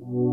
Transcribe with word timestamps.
Bir 0.00 0.27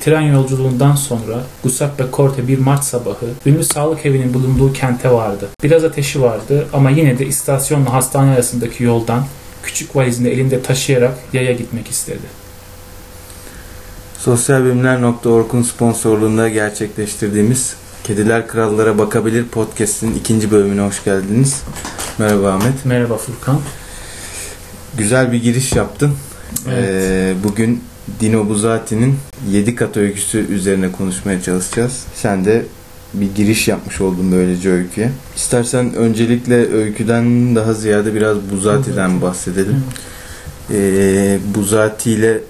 tren 0.00 0.20
yolculuğundan 0.20 0.94
sonra 0.94 1.44
Giuseppe 1.62 2.04
Corte 2.12 2.48
bir 2.48 2.58
Mart 2.58 2.84
sabahı 2.84 3.26
ünlü 3.46 3.64
sağlık 3.64 4.06
evinin 4.06 4.34
bulunduğu 4.34 4.72
kente 4.72 5.10
vardı. 5.10 5.48
Biraz 5.62 5.84
ateşi 5.84 6.22
vardı 6.22 6.66
ama 6.72 6.90
yine 6.90 7.18
de 7.18 7.26
istasyonla 7.26 7.92
hastane 7.92 8.30
arasındaki 8.30 8.84
yoldan 8.84 9.24
küçük 9.62 9.96
valizini 9.96 10.28
elinde 10.28 10.62
taşıyarak 10.62 11.14
yaya 11.32 11.52
gitmek 11.52 11.88
istedi. 11.88 12.40
Sosyalbilimler.org'un 14.18 15.62
sponsorluğunda 15.62 16.48
gerçekleştirdiğimiz 16.48 17.74
Kediler 18.04 18.48
Krallara 18.48 18.98
Bakabilir 18.98 19.44
podcast'in 19.44 20.14
ikinci 20.14 20.50
bölümüne 20.50 20.80
hoş 20.80 21.04
geldiniz. 21.04 21.62
Merhaba 22.18 22.52
Ahmet. 22.52 22.84
Merhaba 22.84 23.16
Furkan. 23.16 23.60
Güzel 24.98 25.32
bir 25.32 25.42
giriş 25.42 25.72
yaptın. 25.72 26.16
Evet. 26.68 26.84
Ee, 26.88 27.34
bugün 27.44 27.84
Dino 28.20 28.48
Buzati'nin 28.48 29.16
7 29.50 29.74
kat 29.74 29.96
öyküsü 29.96 30.38
üzerine 30.38 30.92
konuşmaya 30.92 31.42
çalışacağız. 31.42 32.04
Sen 32.14 32.44
de 32.44 32.64
bir 33.14 33.34
giriş 33.34 33.68
yapmış 33.68 34.00
oldun 34.00 34.32
böylece 34.32 34.70
öyküye. 34.70 35.10
İstersen 35.36 35.94
öncelikle 35.94 36.72
öyküden 36.72 37.56
daha 37.56 37.74
ziyade 37.74 38.14
biraz 38.14 38.36
Buzati'den 38.52 39.22
bahsedelim. 39.22 39.84
Ee, 40.70 41.38
Buzati 41.54 42.10
ile 42.10 42.40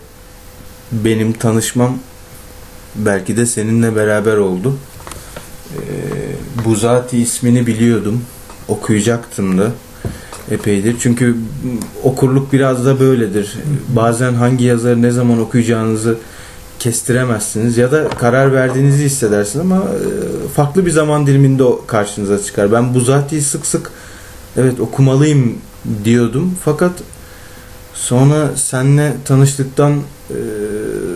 benim 0.93 1.33
tanışmam 1.33 1.99
belki 2.95 3.37
de 3.37 3.47
seninle 3.47 3.97
beraber 3.97 4.37
oldu. 4.37 4.77
Ee, 5.75 5.81
Buzati 6.65 7.19
ismini 7.19 7.67
biliyordum. 7.67 8.25
Okuyacaktım 8.69 9.59
da 9.59 9.73
epeydir. 10.51 10.97
Çünkü 11.01 11.37
okurluk 12.03 12.53
biraz 12.53 12.87
da 12.87 13.01
böyledir. 13.01 13.55
Bazen 13.89 14.35
hangi 14.35 14.65
yazarı 14.65 15.03
ne 15.03 15.11
zaman 15.11 15.41
okuyacağınızı 15.41 16.17
kestiremezsiniz 16.79 17.79
ya 17.79 17.93
da 17.93 18.09
karar 18.09 18.53
verdiğinizi 18.53 19.05
hissedersiniz 19.05 19.67
ama 19.67 19.77
e, 19.77 20.49
farklı 20.49 20.87
bir 20.87 20.91
zaman 20.91 21.27
diliminde 21.27 21.65
karşınıza 21.87 22.43
çıkar. 22.43 22.73
Ben 22.73 22.95
Buzati'yi 22.95 23.43
sık 23.43 23.67
sık 23.67 23.91
evet 24.57 24.81
okumalıyım 24.81 25.59
diyordum 26.05 26.55
fakat 26.65 26.93
sonra 27.95 28.51
seninle 28.57 29.13
tanıştıktan 29.25 29.93
e, 30.31 30.37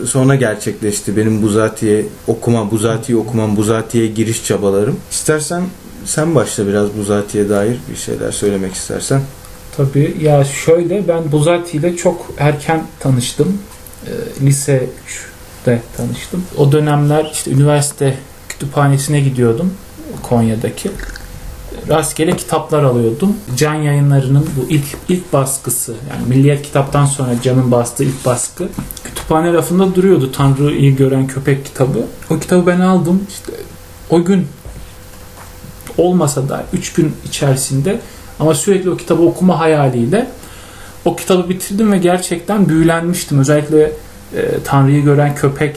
sonra 0.06 0.34
gerçekleşti 0.34 1.16
benim 1.16 1.42
Buzati'ye 1.42 2.06
okuma, 2.26 2.70
Buzati'yi 2.70 3.18
okumam, 3.18 3.56
Buzati'ye 3.56 4.06
giriş 4.06 4.44
çabalarım. 4.44 4.96
İstersen 5.10 5.62
sen 6.04 6.34
başla 6.34 6.66
biraz 6.66 6.96
Buzati'ye 6.98 7.48
dair 7.48 7.76
bir 7.90 7.96
şeyler 7.96 8.32
söylemek 8.32 8.74
istersen. 8.74 9.22
Tabii 9.76 10.16
ya 10.22 10.44
şöyle 10.44 11.08
ben 11.08 11.32
Buzati 11.32 11.76
ile 11.76 11.96
çok 11.96 12.26
erken 12.38 12.82
tanıştım. 13.00 13.58
Ee, 14.06 14.46
lise 14.46 14.86
3'te 15.64 15.82
tanıştım. 15.96 16.44
O 16.56 16.72
dönemler 16.72 17.30
işte 17.32 17.50
üniversite 17.50 18.18
kütüphanesine 18.48 19.20
gidiyordum 19.20 19.74
Konya'daki. 20.22 20.90
Rastgele 21.88 22.36
kitaplar 22.36 22.82
alıyordum. 22.82 23.36
Can 23.56 23.74
yayınlarının 23.74 24.48
bu 24.56 24.70
ilk 24.70 24.84
ilk 25.08 25.32
baskısı 25.32 25.94
yani 26.10 26.28
Milliyet 26.28 26.62
kitaptan 26.62 27.06
sonra 27.06 27.30
Can'ın 27.42 27.70
bastığı 27.70 28.04
ilk 28.04 28.26
baskı 28.26 28.68
kütüphane 29.04 29.52
rafında 29.52 29.94
duruyordu 29.94 30.32
Tanrı'yı 30.32 30.96
gören 30.96 31.26
köpek 31.26 31.64
kitabı. 31.64 32.06
O 32.30 32.38
kitabı 32.38 32.66
ben 32.66 32.80
aldım. 32.80 33.22
İşte 33.28 33.52
o 34.10 34.24
gün 34.24 34.46
olmasa 35.98 36.48
da 36.48 36.64
3 36.72 36.92
gün 36.92 37.12
içerisinde 37.28 38.00
ama 38.40 38.54
sürekli 38.54 38.90
o 38.90 38.96
kitabı 38.96 39.22
okuma 39.22 39.60
hayaliyle 39.60 40.28
o 41.04 41.16
kitabı 41.16 41.48
bitirdim 41.48 41.92
ve 41.92 41.98
gerçekten 41.98 42.68
büyülenmiştim. 42.68 43.38
Özellikle 43.38 43.92
e, 44.36 44.62
Tanrı'yı 44.64 45.04
gören 45.04 45.34
köpek 45.34 45.76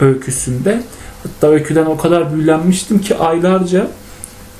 öyküsünde. 0.00 0.82
Hatta 1.22 1.52
öyküden 1.52 1.86
o 1.86 1.96
kadar 1.96 2.34
büyülenmiştim 2.34 2.98
ki 2.98 3.16
aylarca 3.16 3.88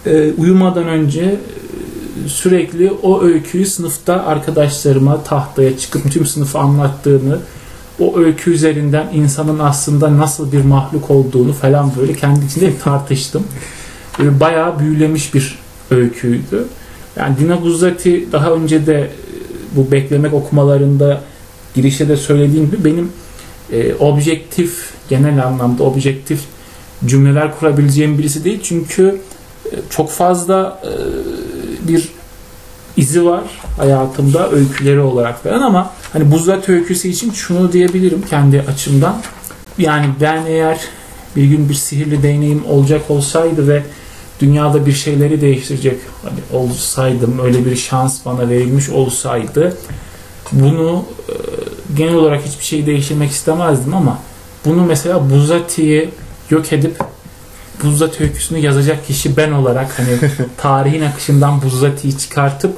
e, 0.06 0.32
uyumadan 0.32 0.88
önce 0.88 1.22
e, 1.22 2.28
sürekli 2.28 2.90
o 2.90 3.22
öyküyü 3.22 3.66
sınıfta 3.66 4.24
arkadaşlarıma 4.24 5.22
tahtaya 5.22 5.78
çıkıp 5.78 6.12
tüm 6.12 6.26
sınıfı 6.26 6.58
anlattığını, 6.58 7.38
o 8.00 8.18
öykü 8.18 8.50
üzerinden 8.50 9.08
insanın 9.14 9.58
aslında 9.58 10.18
nasıl 10.18 10.52
bir 10.52 10.64
mahluk 10.64 11.10
olduğunu 11.10 11.52
falan 11.52 11.92
böyle 12.00 12.14
kendi 12.14 12.46
içinde 12.46 12.78
tartıştım. 12.78 13.44
Böyle 14.18 14.40
bayağı 14.40 14.78
büyülemiş 14.78 15.34
bir 15.34 15.58
öyküydü. 15.90 16.64
Yani 17.16 17.38
Dina 17.38 17.62
Buzzati 17.62 18.32
daha 18.32 18.50
önce 18.50 18.86
de 18.86 19.00
e, 19.00 19.08
bu 19.76 19.92
beklemek 19.92 20.34
okumalarında 20.34 21.20
girişte 21.74 22.08
de 22.08 22.16
söylediğim 22.16 22.70
gibi 22.70 22.84
benim 22.84 23.12
e, 23.72 23.94
objektif, 23.94 24.90
genel 25.08 25.46
anlamda 25.46 25.82
objektif 25.82 26.40
cümleler 27.06 27.58
kurabileceğim 27.58 28.18
birisi 28.18 28.44
değil. 28.44 28.60
Çünkü 28.62 29.20
e, 29.72 29.76
çok 29.90 30.10
fazla 30.10 30.80
e, 30.84 30.92
bir 31.88 32.08
izi 32.96 33.24
var 33.24 33.42
hayatımda 33.78 34.50
öyküleri 34.50 35.00
olarak 35.00 35.42
falan 35.42 35.62
ama 35.62 35.90
hani 36.12 36.32
Buzzati 36.32 36.72
öyküsü 36.72 37.08
için 37.08 37.32
şunu 37.32 37.72
diyebilirim 37.72 38.22
kendi 38.30 38.60
açımdan. 38.60 39.22
Yani 39.78 40.06
ben 40.20 40.46
eğer 40.46 40.80
bir 41.36 41.44
gün 41.44 41.68
bir 41.68 41.74
sihirli 41.74 42.22
değneğim 42.22 42.64
olacak 42.66 43.10
olsaydı 43.10 43.68
ve 43.68 43.82
dünyada 44.42 44.86
bir 44.86 44.92
şeyleri 44.92 45.40
değiştirecek 45.40 46.00
hani 46.22 46.62
olsaydım 46.62 47.38
öyle 47.44 47.64
bir 47.64 47.76
şans 47.76 48.24
bana 48.26 48.48
verilmiş 48.48 48.88
olsaydı 48.88 49.76
bunu 50.52 51.04
e, 51.28 51.34
genel 51.96 52.14
olarak 52.14 52.46
hiçbir 52.46 52.64
şeyi 52.64 52.86
değiştirmek 52.86 53.30
istemezdim 53.30 53.94
ama 53.94 54.18
bunu 54.64 54.84
mesela 54.84 55.30
Buzati'yi 55.30 56.10
yok 56.50 56.72
edip 56.72 56.96
Buzati 57.84 58.24
öyküsünü 58.24 58.58
yazacak 58.58 59.06
kişi 59.06 59.36
ben 59.36 59.52
olarak 59.52 59.98
hani 59.98 60.30
tarihin 60.56 61.02
akışından 61.02 61.62
Buzati'yi 61.62 62.18
çıkartıp 62.18 62.76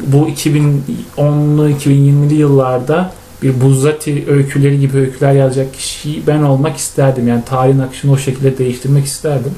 bu 0.00 0.28
2010'lu 0.28 1.70
2020'li 1.70 2.34
yıllarda 2.34 3.12
bir 3.42 3.60
Buzati 3.60 4.24
öyküleri 4.28 4.80
gibi 4.80 4.98
öyküler 4.98 5.32
yazacak 5.32 5.74
kişi 5.74 6.26
ben 6.26 6.42
olmak 6.42 6.76
isterdim. 6.76 7.28
Yani 7.28 7.44
tarihin 7.44 7.78
akışını 7.78 8.12
o 8.12 8.18
şekilde 8.18 8.58
değiştirmek 8.58 9.04
isterdim. 9.04 9.52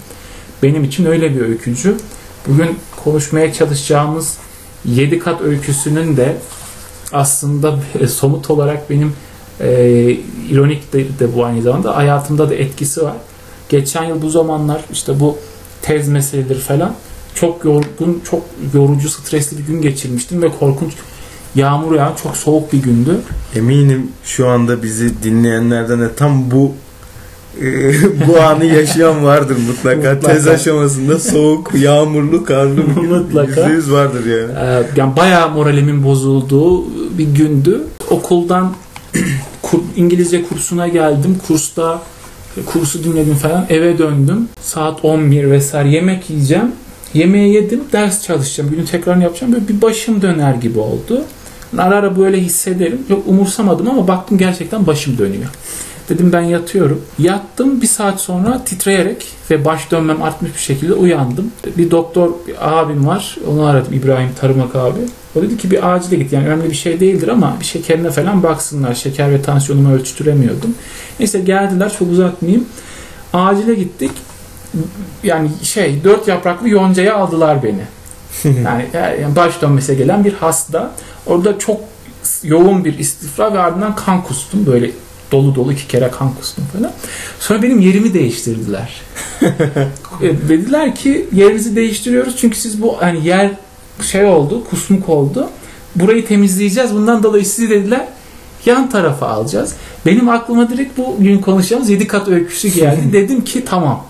Benim 0.63 0.85
için 0.85 1.05
öyle 1.05 1.35
bir 1.35 1.41
öykücü. 1.41 1.97
Bugün 2.49 2.79
konuşmaya 3.05 3.53
çalışacağımız 3.53 4.39
7 4.85 5.19
kat 5.19 5.41
öyküsünün 5.41 6.17
de 6.17 6.37
aslında 7.13 7.79
somut 8.09 8.51
olarak 8.51 8.91
benim 8.91 9.13
e, 9.61 10.17
ironik 10.51 10.93
de, 10.93 11.19
de 11.19 11.37
bu 11.37 11.45
aynı 11.45 11.63
zamanda 11.63 11.97
hayatımda 11.97 12.51
da 12.51 12.55
etkisi 12.55 13.03
var. 13.03 13.17
Geçen 13.69 14.05
yıl 14.05 14.23
bu 14.23 14.31
zamanlar 14.31 14.85
işte 14.93 15.21
bu 15.21 15.39
tez 15.83 16.09
meseleleri 16.09 16.59
falan 16.59 16.95
çok 17.35 17.65
yorgun, 17.65 18.23
çok 18.31 18.43
yorucu, 18.75 19.09
stresli 19.09 19.59
bir 19.59 19.63
gün 19.63 19.83
geçirmiştim 19.83 20.43
ve 20.43 20.49
korkunç 20.59 20.93
yağmur 21.55 21.95
yağan 21.95 22.15
çok 22.23 22.37
soğuk 22.37 22.73
bir 22.73 22.83
gündü. 22.83 23.21
Eminim 23.57 24.13
şu 24.25 24.49
anda 24.49 24.83
bizi 24.83 25.23
dinleyenlerden 25.23 26.01
de 26.01 26.15
tam 26.15 26.51
bu 26.51 26.67
e, 26.67 26.90
bu 28.29 28.41
anı 28.41 28.65
yaşayan 28.65 29.25
vardır 29.25 29.57
mutlaka. 29.69 29.97
Mutlaka. 30.15 30.21
Tez 30.35 30.49
aşamasında 30.49 31.19
soğuk, 31.19 31.71
yağmurlu, 31.75 32.45
karlı 32.45 32.77
bir 32.77 33.09
Mutlaka. 33.09 33.69
yüz 33.69 33.93
vardır 33.93 34.27
yani. 34.27 34.53
Ee, 34.67 34.83
yani 34.97 35.17
bayağı 35.17 35.51
moralimin 35.51 36.05
bozulduğu 36.05 36.85
bir 37.19 37.25
gündü. 37.25 37.81
Okuldan 38.11 38.73
kur- 39.63 39.81
İngilizce 39.97 40.43
kursuna 40.43 40.89
geldim. 40.89 41.39
Kursta 41.47 42.03
kursu 42.67 43.05
dinledim 43.05 43.35
falan. 43.35 43.67
Eve 43.69 43.99
döndüm. 43.99 44.49
Saat 44.61 45.05
11 45.05 45.51
vesaire 45.51 45.89
yemek 45.91 46.31
yiyeceğim. 46.31 46.73
Yemeği 47.15 47.55
yedim. 47.55 47.81
Ders 47.93 48.23
çalışacağım. 48.23 48.71
Günün 48.71 48.85
tekrarını 48.85 49.23
yapacağım. 49.23 49.53
Böyle 49.53 49.69
bir 49.69 49.83
başım 49.83 50.23
döner 50.23 50.55
gibi 50.55 50.79
oldu. 50.79 51.23
Ara 51.79 51.97
ara 51.97 52.17
böyle 52.19 52.41
hissederim. 52.41 52.99
Yok 53.09 53.23
umursamadım 53.27 53.89
ama 53.91 54.09
baktım 54.09 54.39
gerçekten 54.39 54.87
başım 54.87 55.19
dönüyor. 55.19 55.51
Dedim 56.11 56.33
ben 56.33 56.41
yatıyorum. 56.41 57.03
Yattım 57.19 57.83
bir 57.83 57.87
saat 57.87 58.21
sonra 58.21 58.65
titreyerek 58.65 59.27
ve 59.51 59.65
baş 59.65 59.91
dönmem 59.91 60.23
artmış 60.23 60.55
bir 60.55 60.59
şekilde 60.59 60.95
uyandım. 60.95 61.53
Bir 61.79 61.91
doktor 61.91 62.31
bir 62.47 62.55
abim 62.61 63.07
var. 63.07 63.37
Onu 63.49 63.65
aradım 63.65 63.93
İbrahim 63.93 64.31
Tarımak 64.41 64.77
abi. 64.77 65.01
O 65.37 65.43
dedi 65.43 65.57
ki 65.57 65.71
bir 65.71 65.95
acile 65.95 66.17
git 66.17 66.33
yani 66.33 66.49
önemli 66.49 66.71
bir 66.71 66.75
şey 66.75 67.01
değildir 67.01 67.29
ama 67.29 67.57
bir 67.61 67.65
şekerine 67.65 68.11
falan 68.11 68.43
baksınlar. 68.43 68.95
Şeker 68.95 69.31
ve 69.31 69.43
tansiyonumu 69.43 69.95
ölçtüremiyordum. 69.95 70.75
Neyse 71.19 71.41
geldiler 71.41 71.93
çok 71.99 72.11
uzatmayayım. 72.11 72.65
Acile 73.33 73.75
gittik. 73.75 74.11
Yani 75.23 75.51
şey 75.63 76.05
dört 76.05 76.29
yapraklı 76.29 76.69
yoncaya 76.69 77.17
aldılar 77.17 77.63
beni. 77.63 77.85
Yani, 78.65 78.87
yani 78.95 79.37
baş 79.37 79.63
dönmesine 79.63 79.97
gelen 79.97 80.25
bir 80.25 80.33
hasta. 80.33 80.91
Orada 81.27 81.59
çok 81.59 81.81
yoğun 82.43 82.85
bir 82.85 82.99
istifra 82.99 83.55
ve 83.55 83.59
ardından 83.59 83.95
kan 83.95 84.23
kustum. 84.23 84.67
Böyle 84.67 84.91
dolu 85.33 85.55
dolu 85.55 85.73
iki 85.73 85.89
kere 85.89 86.11
kan 86.11 86.35
kustum 86.35 86.65
falan. 86.73 86.93
Sonra 87.41 87.63
benim 87.63 87.81
yerimi 87.81 88.15
değiştirdiler. 88.15 89.01
E, 90.23 90.49
dediler 90.49 90.95
ki 90.95 91.27
yerinizi 91.33 91.77
değiştiriyoruz 91.77 92.37
çünkü 92.37 92.59
siz 92.59 92.83
bu 92.83 93.03
hani 93.03 93.27
yer 93.27 93.51
şey 94.03 94.25
oldu, 94.25 94.65
kusmuk 94.71 95.09
oldu. 95.09 95.49
Burayı 95.97 96.27
temizleyeceğiz. 96.27 96.95
Bundan 96.95 97.23
dolayı 97.23 97.47
sizi 97.47 97.71
dediler 97.71 98.07
yan 98.67 98.91
tarafa 98.91 99.27
alacağız. 99.29 99.75
Benim 100.07 100.29
aklıma 100.29 100.71
direkt 100.71 100.99
bu 100.99 101.17
gün 101.19 101.39
konuşacağımız 101.39 101.91
7 101.91 102.07
kat 102.07 102.29
öyküsü 102.29 102.69
geldi. 102.69 103.01
Dedim 103.13 103.45
ki 103.45 103.65
tamam. 103.65 104.05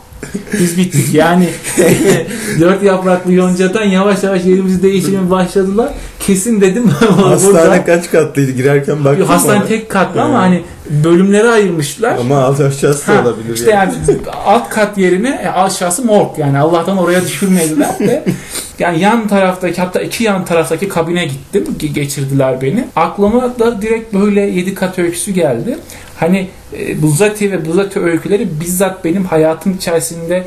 Biz 0.61 0.77
bittik. 0.77 1.15
Yani 1.15 1.49
dört 2.61 2.83
yapraklı 2.83 3.33
yoncadan 3.33 3.85
yavaş 3.85 4.23
yavaş 4.23 4.45
yerimizi 4.45 4.83
değiştirmeye 4.83 5.31
başladılar. 5.31 5.93
Kesin 6.31 6.61
dedim. 6.61 6.89
Hastane 7.17 7.53
burada- 7.55 7.85
kaç 7.85 8.11
katlıydı 8.11 8.51
girerken 8.53 9.05
baktım 9.05 9.27
Hastane 9.27 9.59
ona. 9.59 9.67
tek 9.67 9.89
katlı 9.91 10.23
ama 10.23 10.47
Evet. 10.47 10.63
hani 10.89 11.05
bölümlere 11.05 11.49
ayırmışlar. 11.49 12.17
Ama 12.19 12.39
alt 12.45 12.61
aşağısı 12.61 13.13
Ha, 13.13 13.23
olabilir. 13.23 13.55
işte 13.55 13.71
yani. 13.71 13.93
yani 14.09 14.19
alt 14.47 14.69
kat 14.69 14.99
yerine 14.99 15.41
e, 15.45 15.49
aşağısı 15.49 16.05
morg 16.05 16.39
yani 16.39 16.59
Allah'tan 16.59 16.99
oraya 16.99 17.23
düşürmediler 17.23 17.99
de 17.99 18.25
yani 18.79 19.01
yan 19.01 19.29
taraftaki 19.29 19.81
hatta 19.81 20.01
iki 20.01 20.25
yan 20.25 20.45
taraftaki 20.45 20.89
kabine 20.89 21.25
gittim 21.25 21.65
Ge- 21.81 21.93
geçirdiler 21.93 22.63
beni. 22.63 22.85
Aklıma 22.97 23.59
da 23.59 23.83
direkt 23.83 24.15
böyle 24.15 24.41
yedi 24.41 24.75
kat 24.75 24.99
öyküsü 24.99 25.31
geldi. 25.31 25.79
Hani 26.21 26.49
e, 26.79 27.03
Buzati 27.03 27.53
ve 27.53 27.67
Buzati 27.67 28.01
öyküleri 28.01 28.49
bizzat 28.61 29.05
benim 29.05 29.25
hayatım 29.25 29.73
içerisinde 29.75 30.45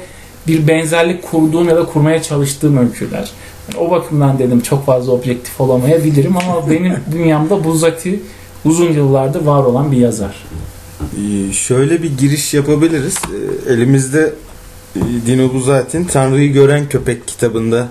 bir 0.47 0.67
benzerlik 0.67 1.31
kurduğum 1.31 1.69
ya 1.69 1.75
da 1.75 1.85
kurmaya 1.85 2.21
çalıştığım 2.23 2.77
öyküler. 2.77 3.29
Yani 3.67 3.85
o 3.87 3.91
bakımdan 3.91 4.39
dedim 4.39 4.61
çok 4.61 4.85
fazla 4.85 5.11
objektif 5.11 5.61
olamayabilirim 5.61 6.37
ama 6.37 6.69
benim 6.69 6.93
dünyamda 7.11 7.63
Buzati 7.63 8.19
uzun 8.65 8.93
yıllardır 8.93 9.41
var 9.41 9.63
olan 9.63 9.91
bir 9.91 9.97
yazar. 9.97 10.35
Ee, 11.01 11.53
Şöyle 11.53 12.03
bir 12.03 12.17
giriş 12.17 12.53
yapabiliriz. 12.53 13.15
Ee, 13.67 13.73
Elimizde 13.73 14.33
e, 14.95 14.99
Dino 15.27 15.53
Buzzati'nin 15.53 16.05
Tanrı'yı 16.05 16.53
Gören 16.53 16.89
Köpek 16.89 17.27
kitabında 17.27 17.87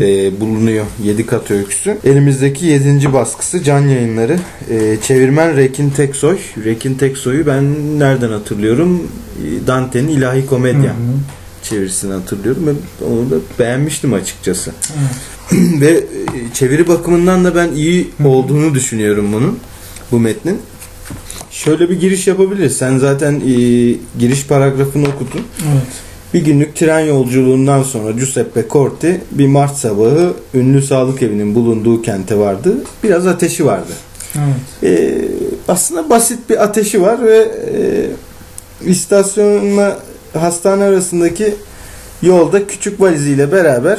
e, 0.00 0.40
bulunuyor 0.40 0.84
7 1.04 1.26
kat 1.26 1.50
öyküsü. 1.50 1.98
Elimizdeki 2.04 2.66
7. 2.66 3.12
baskısı 3.12 3.62
Can 3.62 3.80
Yayınları. 3.80 4.38
E, 4.70 4.96
çevirmen 5.02 5.56
Rekin 5.56 5.90
Teksoy. 5.90 6.38
Rekin 6.64 6.94
Teksoy'u 6.94 7.46
ben 7.46 7.64
nereden 7.98 8.30
hatırlıyorum? 8.30 9.02
E, 9.38 9.66
Dante'nin 9.66 10.08
İlahi 10.08 10.46
Komedya 10.46 10.82
Hı 10.82 10.86
hı. 10.86 11.41
Çevirisini 11.62 12.12
hatırlıyorum 12.12 12.66
ve 12.66 13.04
onu 13.04 13.30
da 13.30 13.34
beğenmiştim 13.58 14.12
açıkçası. 14.12 14.72
Evet. 14.98 15.60
ve 15.80 15.90
e, 15.90 16.04
çeviri 16.54 16.88
bakımından 16.88 17.44
da 17.44 17.54
ben 17.54 17.72
iyi 17.72 18.10
olduğunu 18.24 18.74
düşünüyorum 18.74 19.32
bunun 19.32 19.58
bu 20.12 20.20
metnin. 20.20 20.58
Şöyle 21.50 21.90
bir 21.90 22.00
giriş 22.00 22.26
yapabiliriz. 22.26 22.76
Sen 22.76 22.98
zaten 22.98 23.34
e, 23.34 23.52
giriş 24.18 24.46
paragrafını 24.46 25.08
okudun. 25.08 25.40
Evet. 25.72 25.86
Bir 26.34 26.44
günlük 26.44 26.76
tren 26.76 27.00
yolculuğundan 27.00 27.82
sonra 27.82 28.10
Giuseppe 28.10 28.64
Corti 28.70 29.20
bir 29.30 29.46
Mart 29.46 29.76
sabahı 29.76 30.32
ünlü 30.54 30.82
sağlık 30.82 31.22
evinin 31.22 31.54
bulunduğu 31.54 32.02
kente 32.02 32.38
vardı. 32.38 32.76
Biraz 33.04 33.26
ateşi 33.26 33.66
vardı. 33.66 33.92
Evet. 34.34 34.92
E, 34.92 35.18
aslında 35.68 36.10
basit 36.10 36.50
bir 36.50 36.62
ateşi 36.62 37.02
var 37.02 37.22
ve 37.22 37.36
e, 37.74 38.90
istasyonla 38.90 39.98
hastane 40.38 40.84
arasındaki 40.84 41.54
yolda 42.22 42.66
küçük 42.66 43.00
valiziyle 43.00 43.52
beraber 43.52 43.98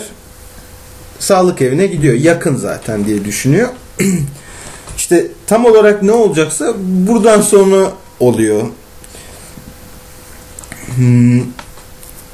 sağlık 1.19 1.61
evine 1.61 1.87
gidiyor. 1.87 2.13
Yakın 2.13 2.55
zaten 2.55 3.05
diye 3.05 3.25
düşünüyor. 3.25 3.69
işte 4.97 5.27
tam 5.47 5.65
olarak 5.65 6.03
ne 6.03 6.11
olacaksa 6.11 6.73
buradan 6.79 7.41
sonra 7.41 7.91
oluyor. 8.19 8.61
Hmm, 10.95 11.41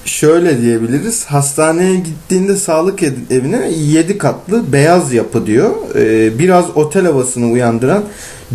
şöyle 0.06 0.62
diyebiliriz. 0.62 1.26
Hastaneye 1.26 1.96
gittiğinde 1.96 2.56
sağlık 2.56 3.04
ev- 3.04 3.14
evine 3.32 3.72
7 3.72 4.18
katlı 4.18 4.74
beyaz 4.74 5.14
yapı 5.14 5.46
diyor. 5.48 5.72
Ee, 5.96 6.40
biraz 6.40 6.66
otel 6.78 7.06
havasını 7.06 7.52
uyandıran 7.52 8.04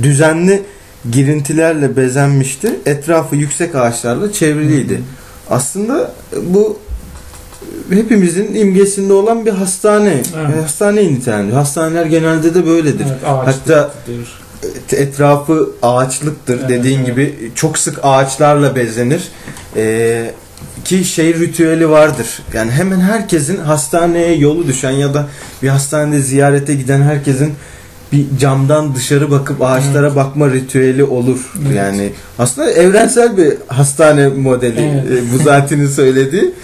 düzenli 0.03 0.63
girintilerle 1.11 1.97
bezenmişti. 1.97 2.81
Etrafı 2.87 3.37
yüksek 3.37 3.75
ağaçlarla 3.75 4.33
çevriliydi. 4.33 5.03
Aslında 5.51 6.13
bu 6.43 6.79
hepimizin 7.91 8.55
imgesinde 8.55 9.13
olan 9.13 9.47
bir 9.47 9.51
hastane. 9.51 10.23
Evet. 10.37 10.63
Hastane 10.63 11.05
niteliğinde. 11.05 11.55
Hastaneler 11.55 12.07
genelde 12.07 12.55
de 12.55 12.67
böyledir. 12.67 13.07
Evet. 13.07 13.23
Hatta 13.25 13.93
etrafı 14.93 15.71
ağaçlıktır. 15.83 16.59
Evet, 16.61 16.69
Dediğin 16.69 16.99
evet. 16.99 17.07
gibi 17.07 17.53
çok 17.55 17.79
sık 17.79 17.99
ağaçlarla 18.03 18.77
bezenir. 18.77 19.29
Ee, 19.77 20.31
ki 20.85 21.05
şey 21.05 21.35
ritüeli 21.35 21.91
vardır. 21.91 22.43
Yani 22.53 22.71
hemen 22.71 23.01
herkesin 23.01 23.57
hastaneye 23.57 24.37
yolu 24.37 24.67
düşen 24.67 24.91
ya 24.91 25.15
da 25.15 25.27
bir 25.63 25.69
hastanede 25.69 26.21
ziyarete 26.21 26.75
giden 26.75 27.03
herkesin 27.03 27.55
bir 28.13 28.27
camdan 28.41 28.95
dışarı 28.95 29.31
bakıp 29.31 29.63
ağaçlara 29.63 30.17
bakma 30.17 30.51
ritüeli 30.51 31.05
olur. 31.05 31.53
Evet. 31.67 31.77
Yani 31.77 32.13
aslında 32.39 32.71
evrensel 32.71 33.37
bir 33.37 33.55
hastane 33.67 34.29
modeli 34.29 34.81
Evet. 34.81 35.19
e, 35.19 35.33
bu 35.35 35.43
zatinin 35.43 35.87
söylediği. 36.01 36.55